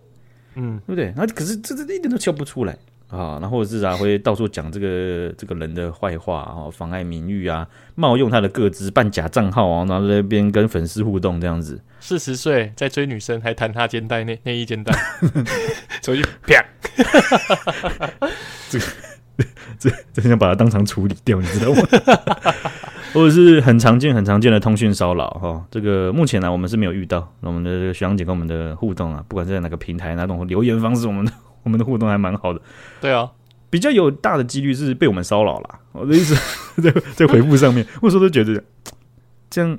[0.55, 1.13] 嗯，对不对？
[1.15, 3.39] 那可是这这一点都笑不出来啊。
[3.41, 11.79] 然后是啊，会到处讲这个这个人的坏话啊，妨碍名誉啊，冒用他的个资办假账号啊，然后在那边跟粉丝互动这样子。
[12.01, 14.93] 四十岁在追女生还弹他肩带内内衣肩带，
[16.03, 16.61] 出去 啪，
[18.69, 18.85] 这个。
[19.79, 21.81] 这真想把它当场处理掉，你知道吗？
[23.13, 25.63] 或者是很常见、很常见的通讯骚扰哈。
[25.69, 27.31] 这个目前呢，我们是没有遇到。
[27.41, 32.59] 我们的这个学长姐跟我们的互动啊，不管是在哪个平台、哪种留言方式，我们的我们的互动还蛮好的。
[32.99, 33.31] 对啊，
[33.69, 35.79] 比较有大的几率是被我们骚扰了。
[35.91, 36.35] 我的意思
[36.81, 38.63] 在在回复上面，我说都觉得
[39.49, 39.77] 这样，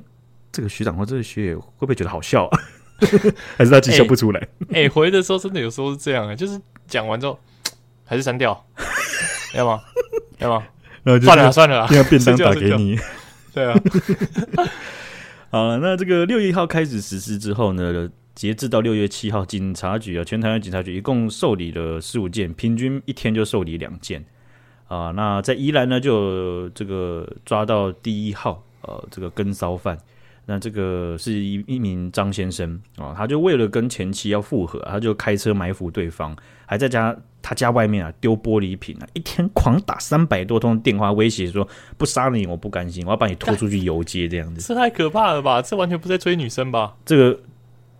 [0.51, 2.59] 这个学长或这个学姐会不会觉得好笑啊？
[3.57, 4.39] 还是他自己笑不出来？
[4.69, 7.37] 哎、欸欸，回的时候真的有时候是这样啊，就是讲完之后
[8.05, 8.65] 还是删掉。
[9.55, 9.81] 要吗？
[10.39, 10.65] 要吗？
[11.03, 12.97] 然后就算了算了，要便当打给你。
[13.53, 13.73] 对啊，
[15.49, 24.25] 好了，那这个六月一号开始实施之后呢，截至到六月七号，警察局啊，全台湾警察局一共受理了十五件，平均一天就受理两件
[24.87, 25.11] 啊。
[25.15, 29.97] 那在宜兰呢，就这个抓到第一号呃，这个跟骚犯。
[30.47, 36.35] 那这个是一一名张先生啊，他就为了跟前妻要复合，他就开车埋伏对方，
[36.67, 37.15] 还在家
[37.47, 44.67] 他家外面啊丢玻璃瓶啊，一天狂打三百多通电话威胁说，不杀了你我不甘心，我要把你拖出去游街这样子。
[44.67, 45.61] 这太可怕了吧？
[45.61, 46.95] 这完全不在追女生吧？
[47.05, 47.39] 这个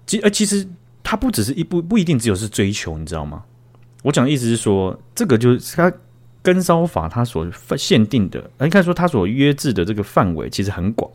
[0.08, 0.68] 其呃其实
[1.04, 3.44] 他不只是一不不一定只有是追求，你知道吗？
[4.02, 5.94] 我讲的意思是说，这个就是他
[6.42, 11.08] 跟骚法他所限定的，应该说他所约制的这个范围其实很广。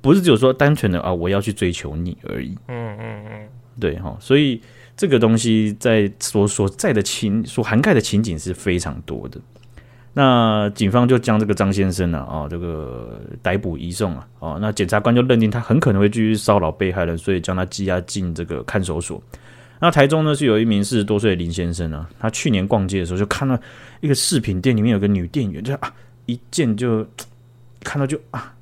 [0.00, 2.56] 不是只有说单纯的啊，我要去追求你而已。
[2.68, 4.62] 嗯嗯嗯，对哈，所以
[4.96, 9.38] 这个东西在所所在的情所涵盖的情景是非常多的。
[10.14, 14.58] 那警方就将这个张先生呢啊，这个逮捕移送啊啊。
[14.58, 19.22] 那检察官就认定他很可能会继续骚扰被害人，所以将他羁押进这个看守所。
[19.78, 23.58] 那台中呢是有一名四十多岁的林先生呢，他去年逛街的时候就看到
[24.00, 25.92] 一个饰品店里面有个女店员，就啊
[26.24, 27.06] 一见就
[27.80, 28.55] 看到就啊。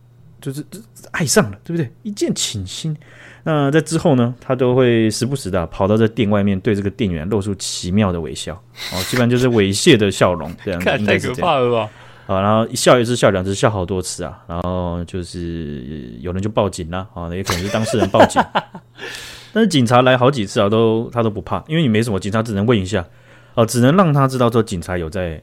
[0.52, 0.64] 就是
[1.12, 1.90] 爱上了，对不对？
[2.02, 2.96] 一见倾心。
[3.44, 8.54] 那在之后呢，他都会时不时的跑到这店外面，对这个店员露出奇妙的微笑。
[8.92, 10.86] 哦，基本上就是猥亵的笑容，这样子。
[11.04, 11.90] 太可怕了吧？
[12.26, 18.42] 啊，然后一笑一次，笑两次，笑好多次啊，然后就是有人就报警了啊，也可能是当事人报警，
[19.52, 23.06] 但是警察来好几次啊，都他都不怕，因为你没什么，警察只能问一下，
[23.52, 25.42] 哦，只能让他知道说警察有在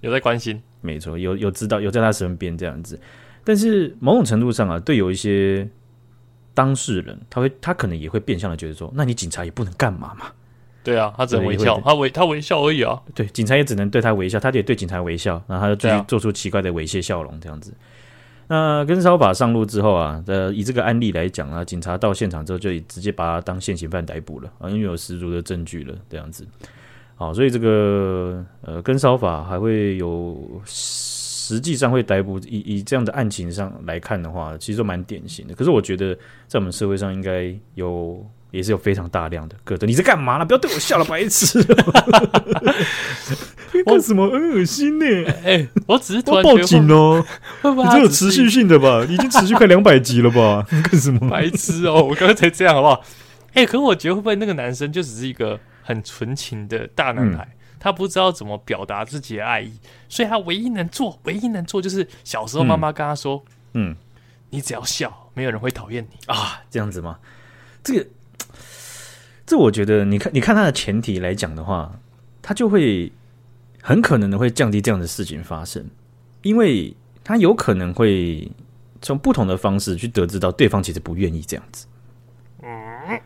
[0.00, 2.98] 有在关心，没错，有有知道有在他身边这样子，
[3.46, 5.68] 但是某种程度上啊，对有一些
[6.52, 10.26] 当事人，他会他可能也会变相的觉得说，那你警察也不能干嘛嘛。
[10.82, 13.00] 对啊，他只能微笑，他微他微笑而已啊。
[13.14, 17.72] 对，警察也只能对他微笑，他也对警察微笑，然后他就继续做出奇怪的猥亵笑容这样子。
[18.48, 26.46] 啊、那跟烧法上路之后啊，呃，以这个案例来讲啊，警察到现场之后就直接把他当现行犯逮捕了啊，因为有十足的证据了这样子。
[27.16, 30.60] 好，所以这个呃跟烧法还会有
[31.46, 35.54] 实际上会逮捕，以以这样的案情上来看的话，其实都蛮典型的。
[35.54, 36.12] 可是我觉得
[36.48, 38.24] 在我们社会上应该有。
[38.52, 40.44] 也是有非常大量的个的，你在干嘛呢？
[40.44, 41.62] 不要对我笑了，白痴！
[43.84, 44.30] 干什么？
[44.30, 45.04] 很恶心呢！
[45.44, 47.22] 哎、欸，我只是突然报警哦！
[47.60, 49.04] 会不会这有持续性的吧？
[49.10, 50.64] 已经持续快两百集了吧？
[50.70, 51.28] 干什么？
[51.28, 52.02] 白痴哦！
[52.04, 53.04] 我刚刚才这样好不好？
[53.52, 59.72] 哎、欸，可是我觉得会不会那个男生就只是一个很纯情的大男孩，嗯、他不知道怎么表达自己的爱意，
[60.08, 63.42] 所以他唯一能做，唯一能做就是小时候妈妈跟他说
[63.74, 63.96] ：“嗯，
[64.50, 67.18] 你只要笑，没有人会讨厌你啊。”这样子吗？
[67.82, 68.06] 这个。
[69.46, 72.00] 这我觉得，你看，你看他的前提来讲的话，
[72.42, 73.12] 他就会
[73.80, 75.88] 很可能的会降低这样的事情发生，
[76.42, 78.50] 因为他有可能会
[79.00, 81.86] 从不同的方式去得知到对方其实不愿意这样子，
[82.60, 83.20] 嗯，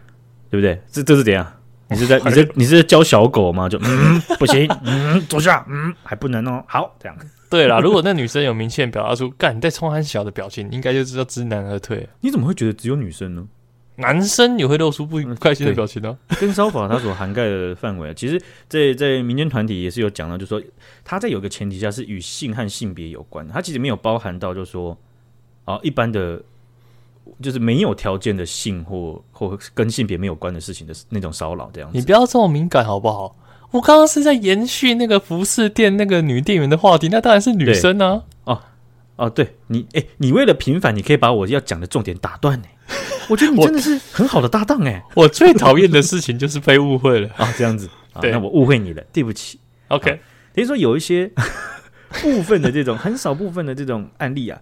[0.50, 0.82] 对不对？
[0.90, 1.60] 这这是怎样？
[1.90, 3.68] 你是在你是你是在教小狗吗？
[3.68, 6.64] 就嗯，不行，嗯，坐下，嗯，还不能哦。
[6.66, 7.16] 好，这样。
[7.50, 12.09] 对啦，如果那女生有明确表达出“干”你在冲很小的表情，应该就知道知难而退。
[12.20, 13.44] 你怎么会觉得只有女生呢？
[13.96, 16.37] 男生也会露出不开心的表情呢、啊。
[16.38, 20.62] 跟骚法它所涵盖的范围，其实在在民间团体也是有讲到，就是说
[21.05, 24.96] 它在有个前提下是与性和性别有关，它其实没有包含到，就是说
[25.64, 26.40] 啊一般的，
[27.42, 31.96] 就是没有条件的性或或跟性别没有关的事情的那种骚扰这样子。
[31.96, 33.36] 你不要这么敏感好不好？
[33.70, 38.52] 我刚刚是在延续那个服饰店那个女店员的话题，那当然是女生呢、啊。
[38.54, 38.62] 哦
[39.16, 42.66] 哦，对你哎，你为了平反，你可以把我要讲的重点打断呢。
[43.28, 45.04] 我觉得你真的是很好的搭档哎！
[45.14, 47.88] 我最讨厌的事情就是被误会了啊， 这样子，
[48.20, 49.60] 对，那我误会你了，对不起。
[49.88, 50.10] OK，
[50.52, 51.30] 等于说有一些
[52.22, 54.58] 部分的这种很少部分的这种案例啊，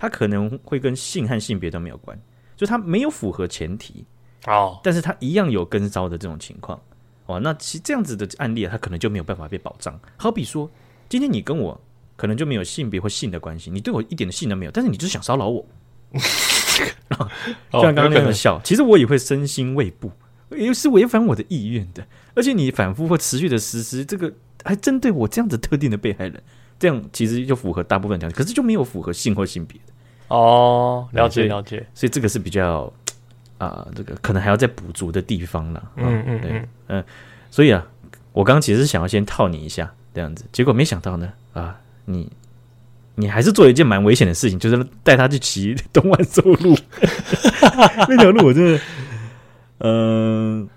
[0.00, 2.18] 它可能会跟性和性别都没有关，
[2.56, 4.06] 就它没有符合前提
[4.46, 6.80] 哦，但是它一样有跟骚的这种情况
[7.26, 7.38] 哦。
[7.38, 10.00] 那其实这样子的案例啊，它可能就没有办法被保障。
[10.16, 10.70] 好比说，
[11.06, 11.78] 今天你跟我
[12.16, 15.66] 可能就没有性别或性的关系，你对我一点的性都没有，但是你就是想骚扰我。
[17.70, 20.10] 就像刚刚那样笑，哦、其实我也会身心畏怖，
[20.50, 22.06] 也是违反我的意愿的。
[22.34, 24.32] 而且你反复或持续的实施这个，
[24.64, 26.42] 还针对我这样子特定的被害人，
[26.80, 29.92] 这样其实就符合大部分条件，可是就没有符合性或性别的。
[30.34, 32.92] 哦，了解了解，所以这个是比较
[33.58, 35.92] 啊、呃，这个可能还要再补足的地方了。
[35.96, 36.66] 嗯嗯嗯嗯、
[36.98, 37.04] 呃，
[37.52, 37.86] 所以啊，
[38.32, 42.28] 我刚刚其实是想要先套你一下这样子，结果没想到呢，啊，你。
[43.16, 46.74] 你还是做了一件蛮危险的事情，就是带他去骑东万寿路
[48.08, 48.80] 那条路，我真的，
[49.78, 50.68] 嗯、呃，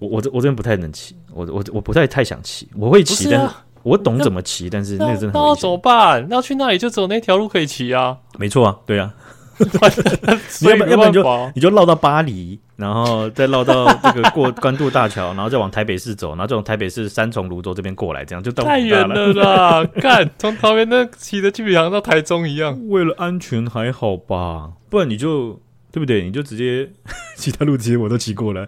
[0.00, 5.30] 我我我这边不太能骑，我我我不太太想骑，我会骑，啊、但是我懂怎么骑，但是那个真的。
[5.32, 6.26] 那要怎么办？
[6.28, 8.18] 那要去那里就只有那条路可以骑啊？
[8.38, 9.14] 没错啊，对啊。
[9.60, 11.22] 你要不要不然就
[11.54, 19.84] 你就绕到巴黎，然后再绕到这个过关渡大桥，然后再往台北市走，然后再从台北市三重泸州这边过来，这样就到太远了啦！
[20.00, 22.80] 看从桃园那骑的基本上到台中一样。
[22.88, 24.70] 为了安全还好吧？
[24.88, 25.60] 不然你就
[25.92, 26.24] 对不对？
[26.24, 26.90] 你就直接
[27.36, 28.66] 其他路其实我都骑过了。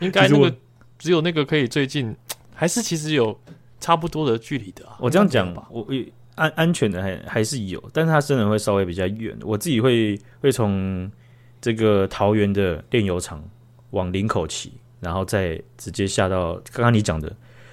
[0.00, 0.54] 应该那个
[0.98, 2.14] 只有那个可以最近，
[2.54, 3.40] 还是其实有
[3.80, 4.96] 差不多的距离的、啊。
[5.00, 5.86] 我这样讲吧，我。
[6.36, 9.36] 安安全的还还是有，但是它真的会稍微比较远。
[9.42, 11.10] 我自己会会从
[11.60, 13.44] 这个桃园的炼油厂
[13.90, 17.30] 往林口骑，然后再直接下到刚刚你讲的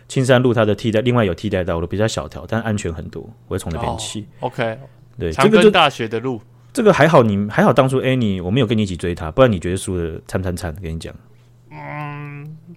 [0.09, 3.21] 青山路，它的替代另外有替代道路比较小条，但安全很多。
[3.47, 4.27] 我会从那边骑。
[4.41, 4.77] Oh, OK，
[5.17, 6.41] 对，长庚大学的路，
[6.73, 10.75] 这个还好你，你还好当初哎，你我没有跟你一起追他，不然你觉得输的惨惨惨。
[10.81, 11.36] 跟你讲，嗯。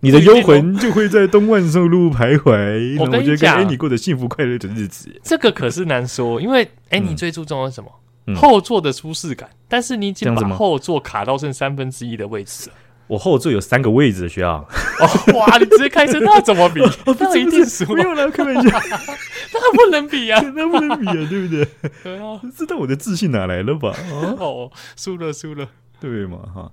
[0.00, 2.98] 你的幽魂就会在东万寿路徘徊。
[2.98, 7.90] 我跟你讲，哎，你过着幸福快乐的日子，这个可是难说，因为哎，你最注重的是什么？
[8.26, 9.48] 嗯、后座的舒适感。
[9.68, 12.74] 但是你已经把后座卡到剩三分之一的位置了。
[13.06, 14.56] 我后座有三个位置需要。
[14.56, 16.80] 哦，哇，你直接开车那怎么比？
[17.18, 17.84] 那一定输。
[17.94, 18.78] 没有了，开玩笑，
[19.52, 21.66] 那不能比啊， 那不能比啊，对不对？
[22.04, 23.92] 对啊，知道我的自信哪来了吧？
[24.38, 25.66] 哦，输了，输了，
[26.00, 26.38] 对嘛？
[26.54, 26.70] 哈。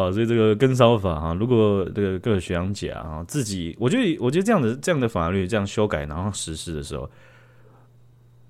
[0.00, 7.08] 啊，所以这个跟骚法哈，如果这个各位学长姐啊，自己，我觉得，我觉得这样的这样的法律这样修改然后实施的时候，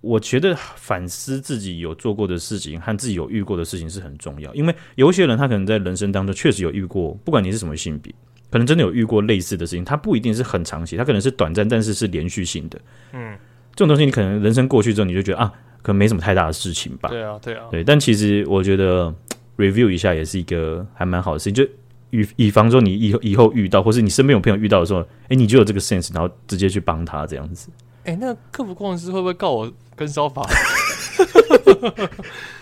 [0.01, 8.15] 我觉得反思自己有做过的事情和自己有遇过的事情是很重要，因为有些人他可能在人生当中确实有遇过，不管你是什么性别，
[8.51, 12.81] 可能真的有遇过类似的事情，它不一定是很长期，它可能是短暂，但是是连续性的。
[13.13, 13.37] 嗯，
[13.75, 17.11] 这种东西你可能人生过去之后，你就觉得啊，可能没什么太大的事情吧。
[17.11, 17.85] 对啊，对啊，对。
[17.85, 19.15] 但其实我觉得
[19.61, 21.71] review 一下也是一个还蛮好的事情，就
[22.11, 27.69] 以以防说你以后以后遇到，或是你身边有朋友遇到的时候，哎，你就有这个 sense，然后直接去帮他这样子。
[28.05, 30.49] 哎，那客服工程师会不会告我跟骚法？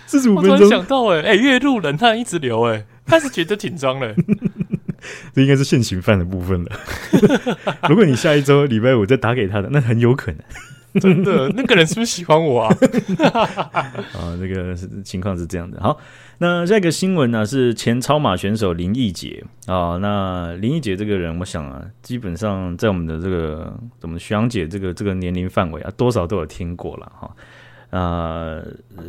[0.07, 4.15] 四十五分钟，想到、欸，哎，哎，月入人他一直留、欸，哎，他是觉得紧张嘞。
[5.33, 6.71] 这应该是现行犯的部分了。
[7.89, 10.41] 如果你下一周礼拜五再打给他的，那很有可能。
[11.01, 12.77] 真的，那个人是不是喜欢我啊？
[14.15, 15.81] 啊，这个情况是这样的。
[15.81, 15.97] 好，
[16.41, 19.99] 那下一个新闻呢是前超马选手林义杰啊。
[20.01, 27.37] 那林义杰这个人，我想啊，基本上在我们的这个怎么学长姐这个这个年龄范围啊，多少都有听过了哈。
[27.91, 28.63] 啊，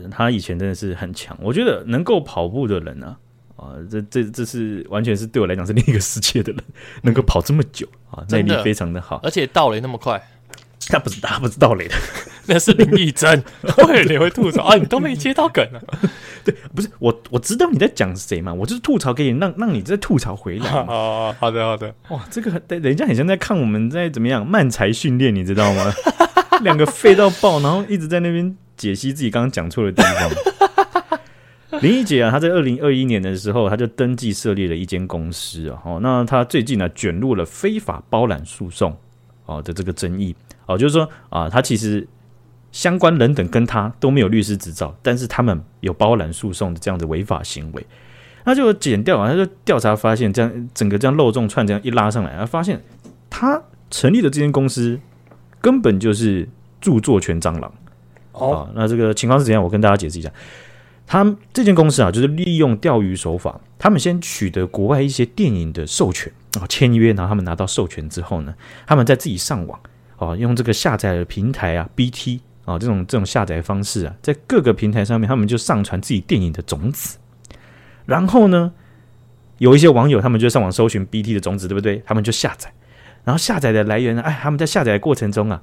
[0.10, 3.16] 他以前真的是很强，我觉得能够跑步的人呢，
[3.58, 6.64] 啊，这这这是完全是对我来讲是另一个世界的人，
[7.04, 10.20] 能够跑这么久啊，耐力非常的好，而且倒垒那么快。
[10.88, 11.96] 他不是他不是盗垒的，
[12.48, 13.44] 那是林义珍。
[13.78, 14.76] 会你会吐槽啊？
[14.76, 15.78] 你都没接到梗啊？
[16.44, 18.54] 对，不是我我知道你在讲谁嘛？
[18.54, 20.72] 我就是吐槽给你，让让你再吐槽回来。
[20.72, 21.94] 哦，好的好的。
[22.10, 25.94] 哇，这个人家很像在看我们在怎么样慢才训练，你知道吗？
[26.62, 31.80] 两个废到爆，然后一直在那边解析自己刚刚讲错的地方。
[31.82, 35.80] 林一姐啊，她在二零二一年的时候，她就登记设立了一间公司啊。
[35.86, 38.98] 哦，那她最近呢，卷入了非法包揽诉讼
[39.46, 40.36] 哦的这个争议。
[40.70, 42.08] 哦，就是说啊，他其实
[42.72, 47.84] 相关人等跟他都没有律师执照，但是他们有包揽诉讼的这样的违法行为，
[48.46, 52.80] 那就检调啊，他就调查发现，这样整个这样漏洞串这样一拉上来，他发现
[53.32, 55.00] 他成立的这间公司
[55.60, 56.48] 根本就是
[56.80, 57.74] 著作权蟑螂。
[58.34, 59.64] 哦，那这个情况是怎样？
[59.64, 60.32] 我跟大家解释一下，
[61.08, 68.54] 他这间公司啊，就是利用钓鱼手法，他们先取得国外一些电影的授权啊，签约，然后他们拿到授权之后呢，
[68.86, 69.80] 他们再自己上网。
[70.20, 77.18] 哦，用这个下载的平台啊，BT 啊，这种这种下载方式啊，在各个平台上面，他们就上传自己电影的种子。
[78.06, 78.72] 然后呢，
[79.58, 82.04] 有一些网友他们就上网搜寻 BT 的种子，对不对？
[82.06, 82.72] 他们就下载。
[83.24, 85.62] 然后下载的来源呢，哎，他们在下载的过程中啊，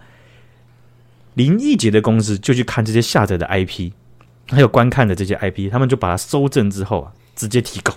[1.34, 3.92] 林义杰的公司就去看这些下载的 IP，
[4.48, 7.94] 还有观看的这些 IP，他们就把它搜证之后啊，直接提告。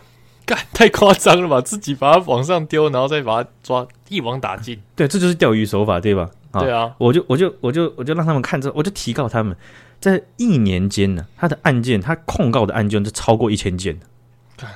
[0.74, 1.62] 太夸张了吧！
[1.62, 4.82] 自己把它往上丢，然后再把它抓，一网打尽。
[4.96, 6.28] 对，这就是钓鱼手法，对吧？
[6.54, 9.56] 对啊，我就我就我就我就让他们看这，我就提告他们，
[10.00, 14.00] 在一年间呢，他的案件，他控告的案件是超过一千件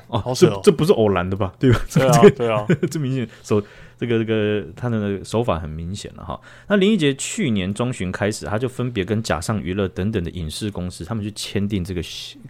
[0.08, 1.54] 哦，这这不是偶然的吧？
[1.60, 1.80] 对吧？
[1.92, 3.62] 对啊，对啊，这明显 手
[3.98, 6.40] 这个这个他的手法很明显了哈。
[6.68, 12.02] 那林义杰去年中旬开始，他就分别跟假上娱乐等等的影视公司，他们去签订这个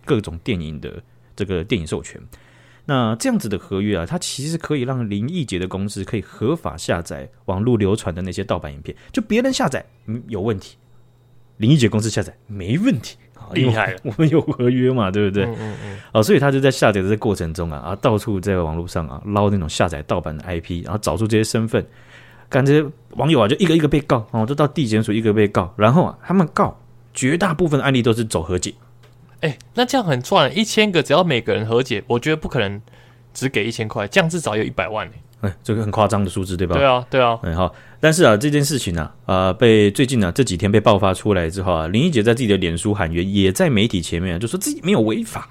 [0.06, 1.02] 各种电影的
[1.36, 2.22] 这个电影授权。
[2.86, 10.76] 那这样子的合约啊，它其实可以让林义杰的公司可以合法下载网络流传的那些盗版影片，就别人下载嗯有问题，
[11.58, 13.16] 林义杰公司下载没问题，
[13.54, 15.46] 厉害了， 我们有合约嘛，对不对？
[15.46, 15.98] 嗯嗯嗯。
[16.12, 21.86] 啊，所以他就在下载的这过程中啊啊，到处在网络上啊捞那种下载盗版的 IP，然后找出这些身份，
[22.50, 26.78] 干这些网友啊就一个一个被告哦，就到地检署一个被告，然后啊他们告
[27.14, 28.74] 绝大部分的案例都是走和解。
[29.44, 32.82] 哎、欸，那这样很赚，一千个只要每个人和解，我觉得不可能
[33.34, 35.14] 只给一千块，这样至少有一百万呢。
[35.42, 36.78] 哎、欸，这个很夸张的数字，对吧？
[36.78, 37.38] 对啊，对啊。
[37.44, 37.76] 嗯，好。
[38.00, 45.50] 但是啊，这件事情呢、啊，啊、呃，被最近呢、啊、这几天被爆发出来之后啊，林一姐在自己的脸书喊冤，也在媒体前面、啊、就说自己没有违法。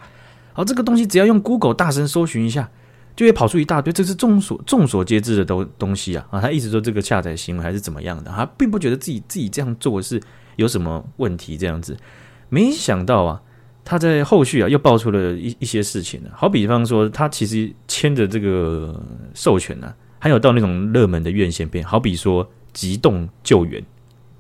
[0.55, 2.71] 好，这个东西只要用 Google 大声搜寻一下，
[3.15, 6.27] 就会跑出一大堆，这是众所众所皆知的东东西啊。
[6.31, 10.19] 啊，他一直说这个下载行为还是怎么样的，他并不觉得自己自己这样做是
[10.57, 11.95] 有什么问题，这样子，
[12.49, 13.43] 没想到啊。
[13.85, 19.01] 他在后续啊又爆出了一一些事情呢，好比方说他其实签的这个
[19.35, 23.81] 授权呢、啊，还有到那种热门的院线片，好比说《急冻救援》，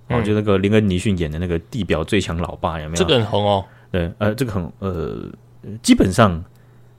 [0.08, 2.96] 哦、嗯，就那个林恩尼逊演的那个地表最强老爸有没有？
[2.96, 3.64] 这个很红哦。
[3.90, 5.30] 对，呃，这个很呃，
[5.82, 6.42] 基本上。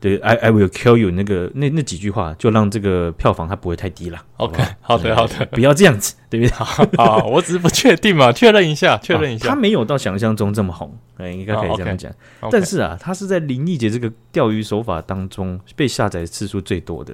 [0.04, 4.22] 对，I I will kill you 那个那那几句话，就让这个票房它不会太低了。
[4.36, 6.98] OK，好的好的，不要这样子，对不对？
[7.00, 9.48] 好，我只是不确定嘛，确认一下，确认一下。
[9.48, 12.12] 他没有到想象中这么红，哎，应该可以这样讲。
[12.52, 17.14] 但是啊，他是在林义杰这个钓鱼手法当中被下载次数最多的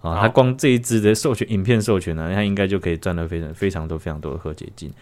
[0.00, 4.92] 啊，他光这一支的授权影片授权呢，他应该就可以赚到非常非常多非常多的和解金。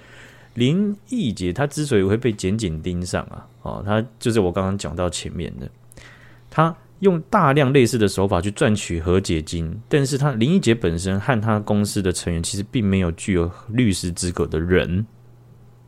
[0.53, 5.67] 林毅杰他之所以会被检警盯上啊，哦，他就是我刚刚讲到前面的
[6.51, 6.77] 他。
[7.01, 15.07] 用大量类似的手法去赚取和解金，但是他林一杰本身和他公司的成员其实并没有具有律师资格的人，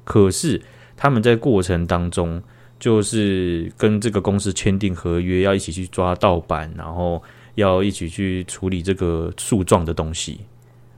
[0.04, 0.60] 可是
[0.96, 2.40] 他们在过程当中
[2.78, 7.20] 就是跟这个公司签订合约，要一起去抓盗版，然后
[7.56, 10.38] 要一起去处理这个诉状的东西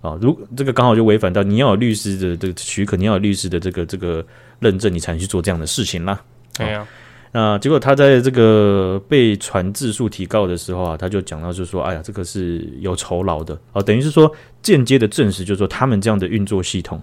[0.03, 0.19] 啊。
[0.21, 4.23] 如这个刚好就违反到你要有律师的这个许可，你要有律师的这个这个
[4.61, 6.23] 认证，你才能去做这样的事情啦。
[6.59, 6.87] 对呀。
[7.35, 14.30] 那结果他在这个被传字数提告的时候啊，他就讲到就是说，哎呀，这个是有酬劳的啊，等于是说
[14.61, 17.01] 间接的证实，就是说他们这样的运作系统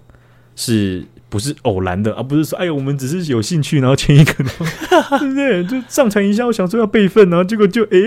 [0.56, 5.64] 是不是偶然的，而不是说，哎呀，我们只是有兴趣，然后签一个，对 不对？
[5.66, 7.98] 就上传一下，我想说要备份，然后结果就哎，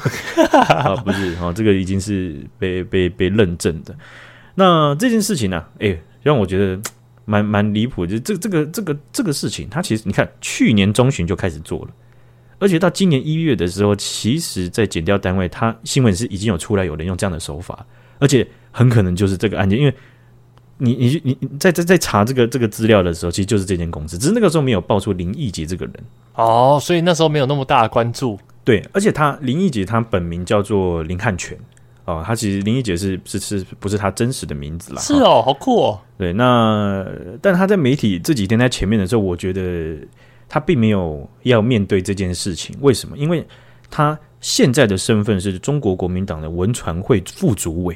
[0.58, 3.94] 啊，不是啊，这个已经是被被被认证的。
[4.54, 6.80] 那这件事情呢，哎，让我觉得。
[7.28, 11.90] 蛮蛮离谱，就这这个这个这个事情，他其实你看，去年中旬就开始做了，
[12.58, 17.84] 而且到今年一月的时候，其实，在减掉单位，他新闻是已经有出来有人用这样的手法，
[18.18, 19.94] 而且很可能就是这个案件，因为
[20.78, 25.94] 你你你在在在查这个这个资料的时候，其实就是这间公司，只是那个时候没有爆出林义杰这个人
[26.34, 31.58] 哦，所以那时候没有那么大的关注，对，而且他林义杰他本名叫做林汉全。
[32.08, 35.02] 哦，他其实林一姐是是是不是他真实的名字啦？
[35.02, 36.00] 是哦，好酷哦。
[36.16, 37.06] 对，那
[37.42, 39.94] 但他在媒体这几天在前面的时候，我觉得
[40.48, 42.74] 他并没有要面对这件事情。
[42.80, 43.18] 为什么？
[43.18, 43.46] 因为
[43.90, 47.94] 他现在的身份是中国国民党的文传会副主委。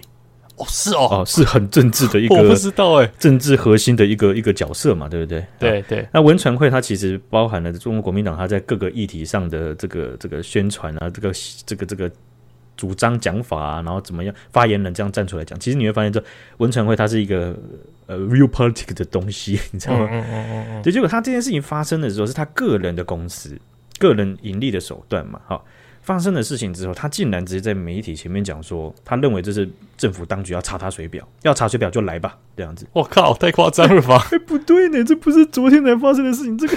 [0.56, 5.42] 哦，是哦，哦，是很政治的一个， 我不知道哎，政治核心的一个一个角色嘛，对不对？
[5.58, 6.06] 对对。
[6.12, 11.32] 那文传会它其实包含了中国国民党他在各个议题上的这个这个宣传啊，这个
[11.64, 12.12] 这个这个。
[12.82, 14.34] 主张讲法啊，然后怎么样？
[14.50, 16.20] 发言人这样站出来讲，其实你会发现，这
[16.56, 17.56] 文传会它是一个
[18.06, 20.08] 呃 real politics 的东西，你知道吗？
[20.10, 20.82] 嗯嗯嗯嗯。
[20.82, 23.56] 对，结果他这件事情发生的时候，是他个人的公司、
[24.00, 25.40] 个人盈利的手段嘛。
[25.46, 25.64] 好，
[26.02, 32.84] 发生的事情之后，他竟然直接在媒体前面讲说，他认为这是政府当局要查他水表，要查水表就来吧，这样子。
[32.92, 34.26] 我靠，太夸张了吧？
[34.34, 36.76] 哎，不对呢，这不是昨天才发生的事情，这个。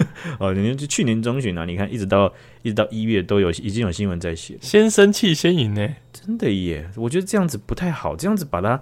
[0.38, 2.32] 哦，你看，就去年中旬啊，你看一直到
[2.68, 6.88] 一直到一月都有已经有新闻在写，先生气先赢呢，真的耶！
[6.96, 8.78] 我觉得这样子不太好，这样子把它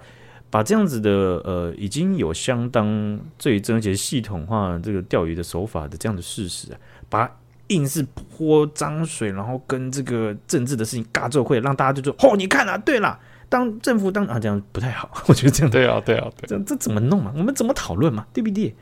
[0.49, 1.09] 把这样子的
[1.45, 7.33] 呃已经有相当最真且系统化这个钓鱼的手法的这样的事实啊，把它
[7.67, 8.05] 硬是
[8.37, 13.17] 泼脏水，然后跟这个政治的事情尬奏会，让大家就说哦，你看啊，对了，
[13.49, 17.31] 当政府当啊这样不太好， 我觉得这样对啊对啊对，这这怎么弄嘛？
[17.35, 18.25] 我们怎么讨论嘛？
[18.33, 18.75] 对不对？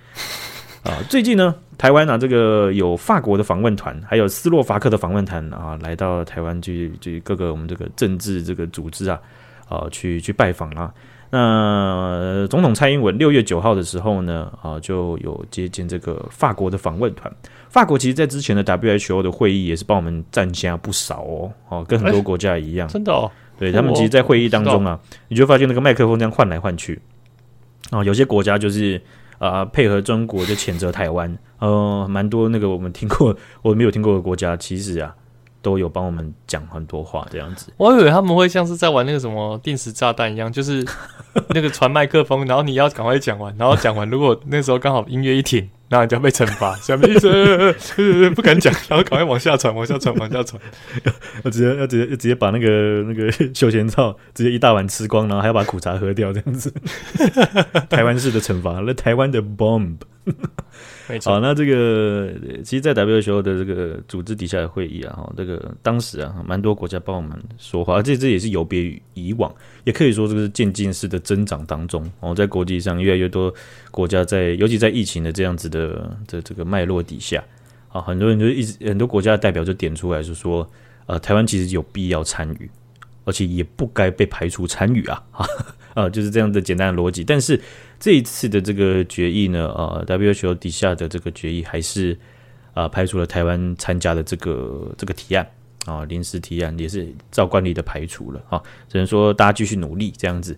[0.85, 9.19] 啊，最近呢，台湾啊，这个有法国的访问团，还有斯洛伐克的访问团啊，来到台湾去去各个我们这个政治这个组织啊，
[9.67, 10.93] 啊，去去拜访啊。
[11.31, 17.33] 那总统蔡英文六月九号的时候呢，啊，就有接见这个法国的访问团。
[17.67, 23.29] 法国其实在之前的 WHO 的会议也是帮我们占下不少哦，哦，跟很多国家一样，真的哦。
[23.57, 27.01] 对，他们其实，在会议当中啊，你就发现那个麦克风这样换来换去，
[27.89, 29.01] 啊，有些国家就是。
[29.37, 35.15] 啊、配合中国就谴责台湾，呃，蛮多那个我们听过，我没有听过的国家，其实啊，
[35.61, 37.71] 都有帮我们讲很多话这样子。
[37.77, 40.85] 我以为他们会像是在玩那个什么定时炸弹一样，就是
[41.49, 45.69] 那个传麦克风，然后你要赶快讲完，然后讲完，如果那时候刚好音乐一停。
[45.87, 48.29] 然后你就要被惩罚，什么意思？
[48.35, 50.59] 不敢讲，然后赶快往下传，往下传，往下传。
[51.45, 56.73] 要直接要直接直接把那个那个 休闲照直接一大碗吃光，然后还要把苦茶喝掉，这样子。
[57.89, 59.97] 台湾式的惩罚，那台湾的 bomb。
[61.23, 69.53] 好，那这个其实，在 WHO 的这个组织底下的会议啊，哈，这个当时啊，蛮多国家帮我们说话，这这也是有别于以往，
[69.83, 72.11] 也可以说这个是渐进式的增长当中。
[72.21, 73.53] 哦，在国际上越来越多
[73.91, 77.43] 国家在，尤其在疫情的这样子的这这个脉络底下，
[77.89, 80.67] 啊，很多人就一直很多国家的代表就点出来，就说，
[81.05, 82.67] 呃，台湾其实有必要参与，
[83.25, 85.23] 而且也不该被排除参与啊，
[85.95, 87.59] 啊，就是这样的简单的逻辑，但是。
[87.97, 92.15] 这一次的这个决议呢，呃，WHO 底下的这个决议还是
[92.73, 95.47] 啊、排除了台湾参加的这个这个提案
[95.85, 100.55] 啊，临时提案也是照惯例的排除了啊，只能说大家继续努力这样子。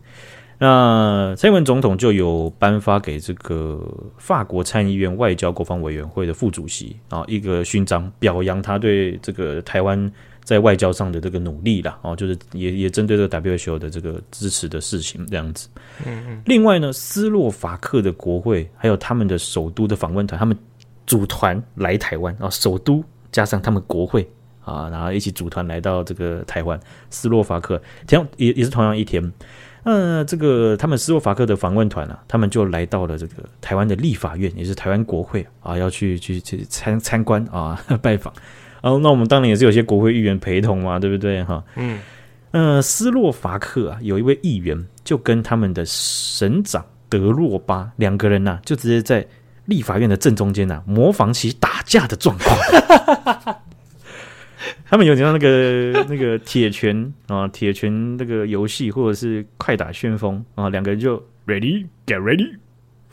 [0.58, 10.12] 那蔡英文总统就有颁发给这个法国参议院外交国防委员会的副主席啊一个勋章，表扬他对这个台湾。
[10.48, 15.68] 在外交上的这个努力啦，哦，就是也也针对这个 WHO 的这个支持的事情这样子。
[16.06, 16.42] 嗯嗯。
[16.46, 20.58] 另外呢，斯洛伐克的国会还有他们的首都的访问团，他们
[21.06, 24.26] 组团来台湾啊，首都加上他们国会
[24.64, 26.80] 啊，然后一起组团来到这个台湾。
[27.10, 29.22] 斯洛伐克，同也也是同样一天。
[29.84, 38.34] 那这个他们斯洛伐克的访问团啊，他们就来到了这个台湾的立法院，也是台湾国会啊，要去去去参参观啊，拜访。
[38.82, 41.44] 哦，那我们当然也是有些国会议员陪同嘛，对不对？
[41.44, 42.00] 哈，嗯，
[42.52, 49.26] 呃，斯洛伐克啊，有一位议员就跟他们的省长德洛巴两个人呐、啊，就直接在
[49.66, 52.58] 立法院的正中间呐、啊，模仿起打架的状况。
[54.90, 62.50] 他们有点像那个那个铁拳啊，铁拳那个游戏，或者是快打旋风啊，两个人就 ready get ready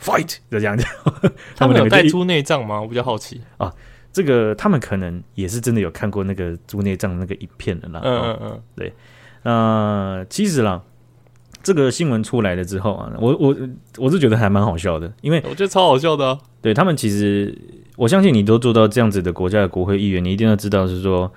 [0.00, 0.86] fight 就这样子。
[1.56, 2.80] 他们有带出内脏吗？
[2.80, 3.72] 我比较好奇啊。
[4.14, 8.00] 这个他们可能也是真的有看过那个猪内脏那个影片的啦。
[8.02, 8.90] 嗯嗯嗯，对。
[9.42, 10.80] 那、呃、其实啦，
[11.62, 13.54] 这个新闻出来了之后啊，我我
[13.98, 16.38] 我是觉得还蛮好笑的，因为我觉得超好笑的、啊。
[16.62, 17.54] 对他们其实，
[17.96, 21.30] 我相信你都做到这样子的国家的国会议员，你一定要知道是说。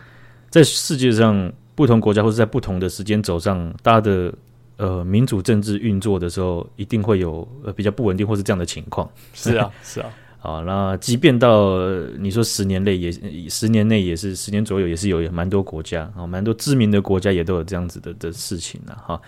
[0.50, 4.34] 在世界上不同国家或者在不同的时间轴上，大家的
[4.78, 9.08] 呃民主政治运作的时候，一定会有呃比较不稳定或是这样的情况。
[9.34, 10.10] 是啊，是啊。
[10.48, 11.78] 啊，那即便到
[12.18, 13.12] 你说十年内也
[13.50, 19.22] 十年内也是十年左右也是有蛮多国家啊，蛮多知名的国家也都有这样子的的事情了哈。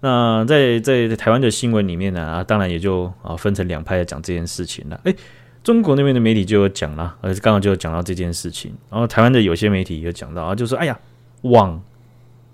[0.00, 5.00] 那在在台湾的新闻里面呢啊，当然也就啊分成两派来讲这件事情了。
[5.04, 5.16] 诶
[5.64, 8.72] 中国那边的媒体就有讲了，呃，刚刚就有讲到这件事情。
[8.90, 10.98] 然后台湾的有些媒体也有讲到啊，就说：“哎呀，
[11.42, 11.82] 网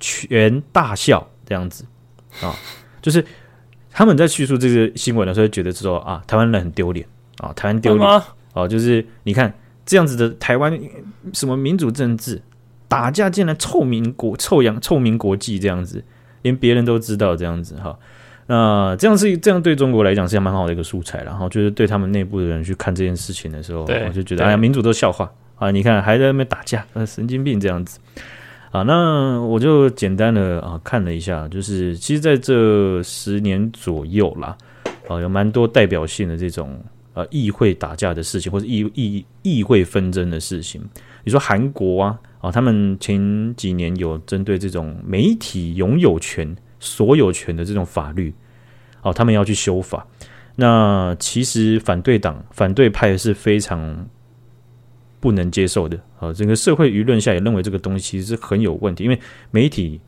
[0.00, 1.84] 全大笑这样子
[2.40, 2.54] 啊，
[3.02, 3.24] 就是
[3.90, 7.06] 他们在叙述这个新闻的时候，觉得说啊，台湾人很丢脸
[7.38, 9.52] 啊，台湾丢脸啊，啊，就是你看
[9.86, 10.78] 这样子的台湾
[11.32, 12.40] 什么民主政治
[12.88, 16.04] 打架，竟然臭名国臭扬臭名国际这样子，
[16.42, 17.98] 连别人都知道这样子哈。”
[18.46, 25.70] 那这样是这样对中国来讲是蛮好的一个素材，然后就是对他们内部的人去看这件事情的时候，我就觉得哎呀，民主都笑话啊！
[25.70, 27.98] 你看还在那边打架，神经病这样子
[28.70, 28.82] 啊！
[28.82, 34.54] 那我就简单的啊看了一下，就是其实在这十年左右啦，
[35.08, 36.78] 啊有蛮多代表性的这种
[37.14, 40.82] 呃议会打架的事情，或者议议议会纷争的事情。
[41.24, 46.54] 你说韩国啊啊，他们前几年有针对这种媒体拥有权。
[46.80, 48.34] 所有权的这种法律，
[49.00, 50.06] 哦，他们要去修法。
[50.56, 54.06] 那其实反对党、反对派是非常
[55.18, 55.98] 不能接受的。
[56.18, 59.18] 啊，整个社会舆论下也认为这个东西是很有问题，因为
[59.50, 59.98] 媒体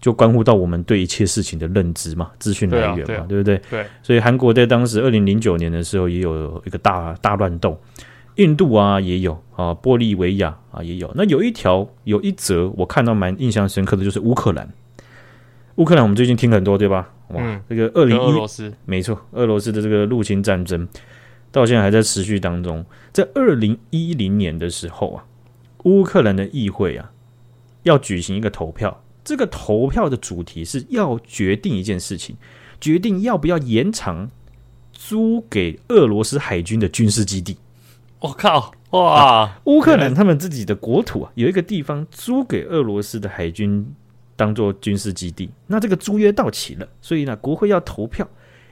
[0.00, 3.60] 就关乎到我们对一切事情的认知嘛，资讯来源嘛，对，啊对，啊、对不对？
[3.70, 3.86] 对。
[4.02, 7.78] 所以韩国在当时二零零九年的时候也有一个大大乱斗，
[8.36, 11.10] 印度啊也有啊，玻利维亚啊也有。
[11.14, 14.68] 那有一条有一则我看到蛮印象深刻的就是乌克兰。
[15.76, 17.10] 乌克兰，我们最近听很多，对吧？
[17.28, 20.86] 哇，嗯、这个二零一，没错，俄罗斯的这个入侵战争
[21.52, 22.84] 到现在还在持续当中。
[23.12, 25.24] 在二零一零年的时候啊，
[25.84, 27.10] 乌克兰的议会啊
[27.84, 32.34] 要举行一个投票，这个投票的主题是要决定一件事情，
[32.80, 34.28] 决定要不要延长
[34.92, 37.56] 租给俄罗斯海军的军事基地。
[38.18, 39.60] 我靠，哇！
[39.66, 43.94] 乌克兰他们自己的国土啊，有一个地方租给俄罗斯的海军。
[44.34, 48.26] 当做军事基地，那这个租约到期了，所以呢，国会要投票，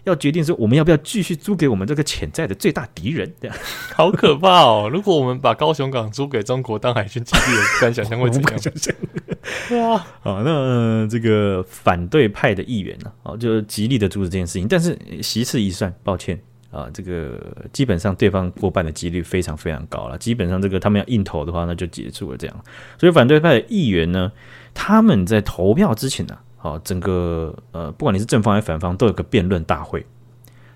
[0.05, 3.31] 要决定说我们要不要继续租给我们这个潜在的最大敌人。
[3.39, 3.55] 这 样
[3.95, 4.89] 好可怕哦！
[4.91, 7.41] 如果我们把高雄港租给中国当海军基地，
[7.75, 8.59] 不敢想象会怎样。
[9.71, 16.39] 哇，好，那、这个反对派的议员呢，哦，就极力的阻止这件事情，但是席次一算，抱歉
[16.71, 17.41] 啊、这个
[17.73, 22.57] 基本上对方过半的几率非常非常高了，基本上这个他们要硬投的话，那就结束了这样。
[22.99, 24.31] 所以反对派的议员呢，
[24.75, 30.05] 他们在投票之前呢，好，整个呃，不管你是正方还是反方，都有个辩论大会。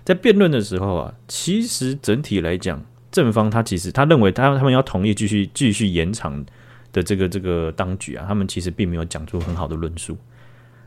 [0.03, 6.43] 在辩论的时候啊，其实整体来讲，正方他其实他认为他他们要同意继续继续延长
[6.93, 10.15] 的这个这个当局啊，他们其实并没有讲出很好的论述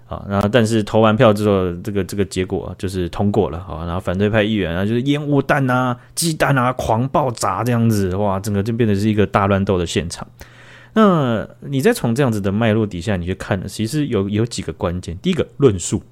[0.09, 0.25] 啊。
[0.27, 3.85] 然后，但是投完票之后，这个这个结果就是通过了啊。
[3.85, 10.27] 然后反对派议员啊，就是烟雾弹啊、鸡蛋啊狂爆炸这样子，哇，整个就变得是一个大乱斗的现场。
[10.95, 15.15] 那你再从这样子的脉络底下，你去看呢，其实有有几个关键。
[15.19, 16.03] 第一个论述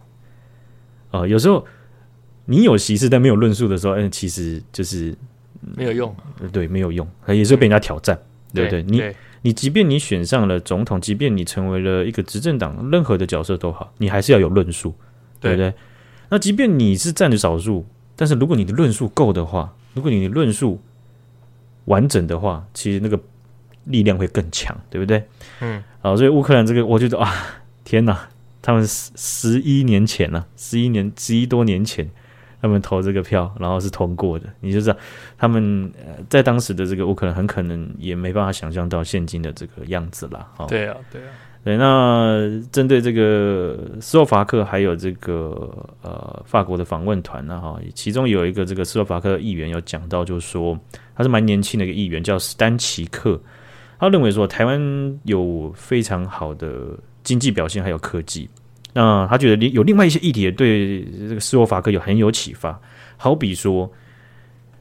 [1.11, 1.64] 啊、呃，有时候
[2.45, 5.16] 你有歧视但没有论述的时候，嗯，其实就是
[5.74, 6.14] 没有用，
[6.53, 8.82] 对，没有用，也是被人家挑战，嗯、对不对？
[8.82, 14.92] 你对你即便你选上了总统，即便你成为了一个执政党，任何的角色都好，你还是要有论述，
[15.38, 15.70] 对不对？
[15.70, 15.74] 对
[16.30, 17.86] 那即便你是占着少数，
[18.16, 20.80] 但是如果你的论述够的话，如果你的论述
[21.84, 23.20] 完整的话，其实那个。
[23.86, 25.22] 力量会更强，对不对？
[25.61, 27.30] 嗯，好，所以乌克兰这个，我觉得啊，
[27.84, 28.30] 天哪，
[28.62, 32.09] 他们十十一年前了，十一年十一多年前，
[32.64, 34.96] 他们投这个票，然后是通过的，你就知道
[35.36, 35.92] 他们
[36.30, 40.48] 在当时的这个乌克兰很可能也没办法想象到现今的这个样子了。
[40.56, 41.28] 哦，对啊，对啊，
[41.62, 41.76] 对。
[41.76, 50.74] 那针对这个斯洛伐克还有这个呃法国的访问团呢，哈，其中有一个这个斯洛伐克的议员有讲到，就是说
[51.14, 53.38] 他是蛮年轻的一个议员，叫史丹奇克。
[53.98, 58.48] 他认为说，台湾有非常好的经济表现，还有科技。
[58.95, 62.80] 那他觉得有另外一些议题也对这个斯洛伐克有很有启发。
[63.16, 63.90] 好比说，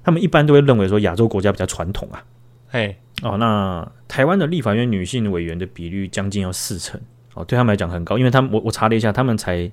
[0.03, 2.23] 他们一般都会认为说亚洲国家比较传统啊。
[2.71, 6.99] 哎，哦，那台湾的立法院女性委员的比率将近要四成
[7.33, 9.71] 哦，对他们来讲很高，因为他们我我查了一下，他们才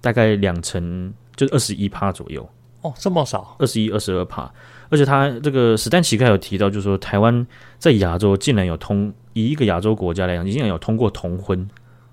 [0.00, 2.46] 大概两成，就是二十一趴左右。
[2.82, 4.50] 哦，这么少，二十一、二十二趴。
[4.90, 7.46] 而且他这个史丹奇开有提到，就是说台湾
[7.78, 11.66] 在亚洲竟然有通，以一个亚洲国家来讲，竟然有通过同婚，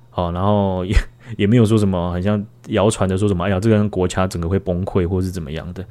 [0.09, 0.95] 好，然后也
[1.37, 5.85] 也没有说什么，很像谣传的说什么，哎呀，这个国家整个会崩溃或是怎么样的，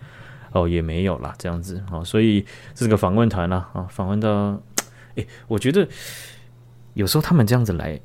[0.53, 4.61] 哦，也没有啦，这样子，哦，所以这个访问团啦，啊，访问到，
[5.17, 5.87] 哎，我觉得
[6.95, 8.01] 有时候他们这样子来，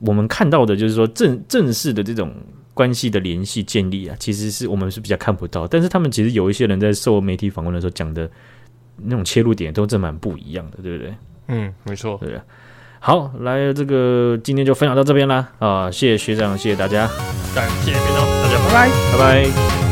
[0.00, 2.34] 我们看到的就是说正正式的这种。
[2.72, 8.30] 关系的联系建立啊，其实是我们是比较看不到，但是他们其实有一些人在受媒体访问的时候讲的
[8.96, 11.14] 那种切入点都真蛮不一样的，对不对？
[11.48, 12.40] 嗯，没错，对。
[13.02, 17.08] 好，来这个今天就分享到这边啦，啊，谢谢学长，谢谢大家，
[17.54, 19.89] 感谢学长，大家拜拜，拜拜。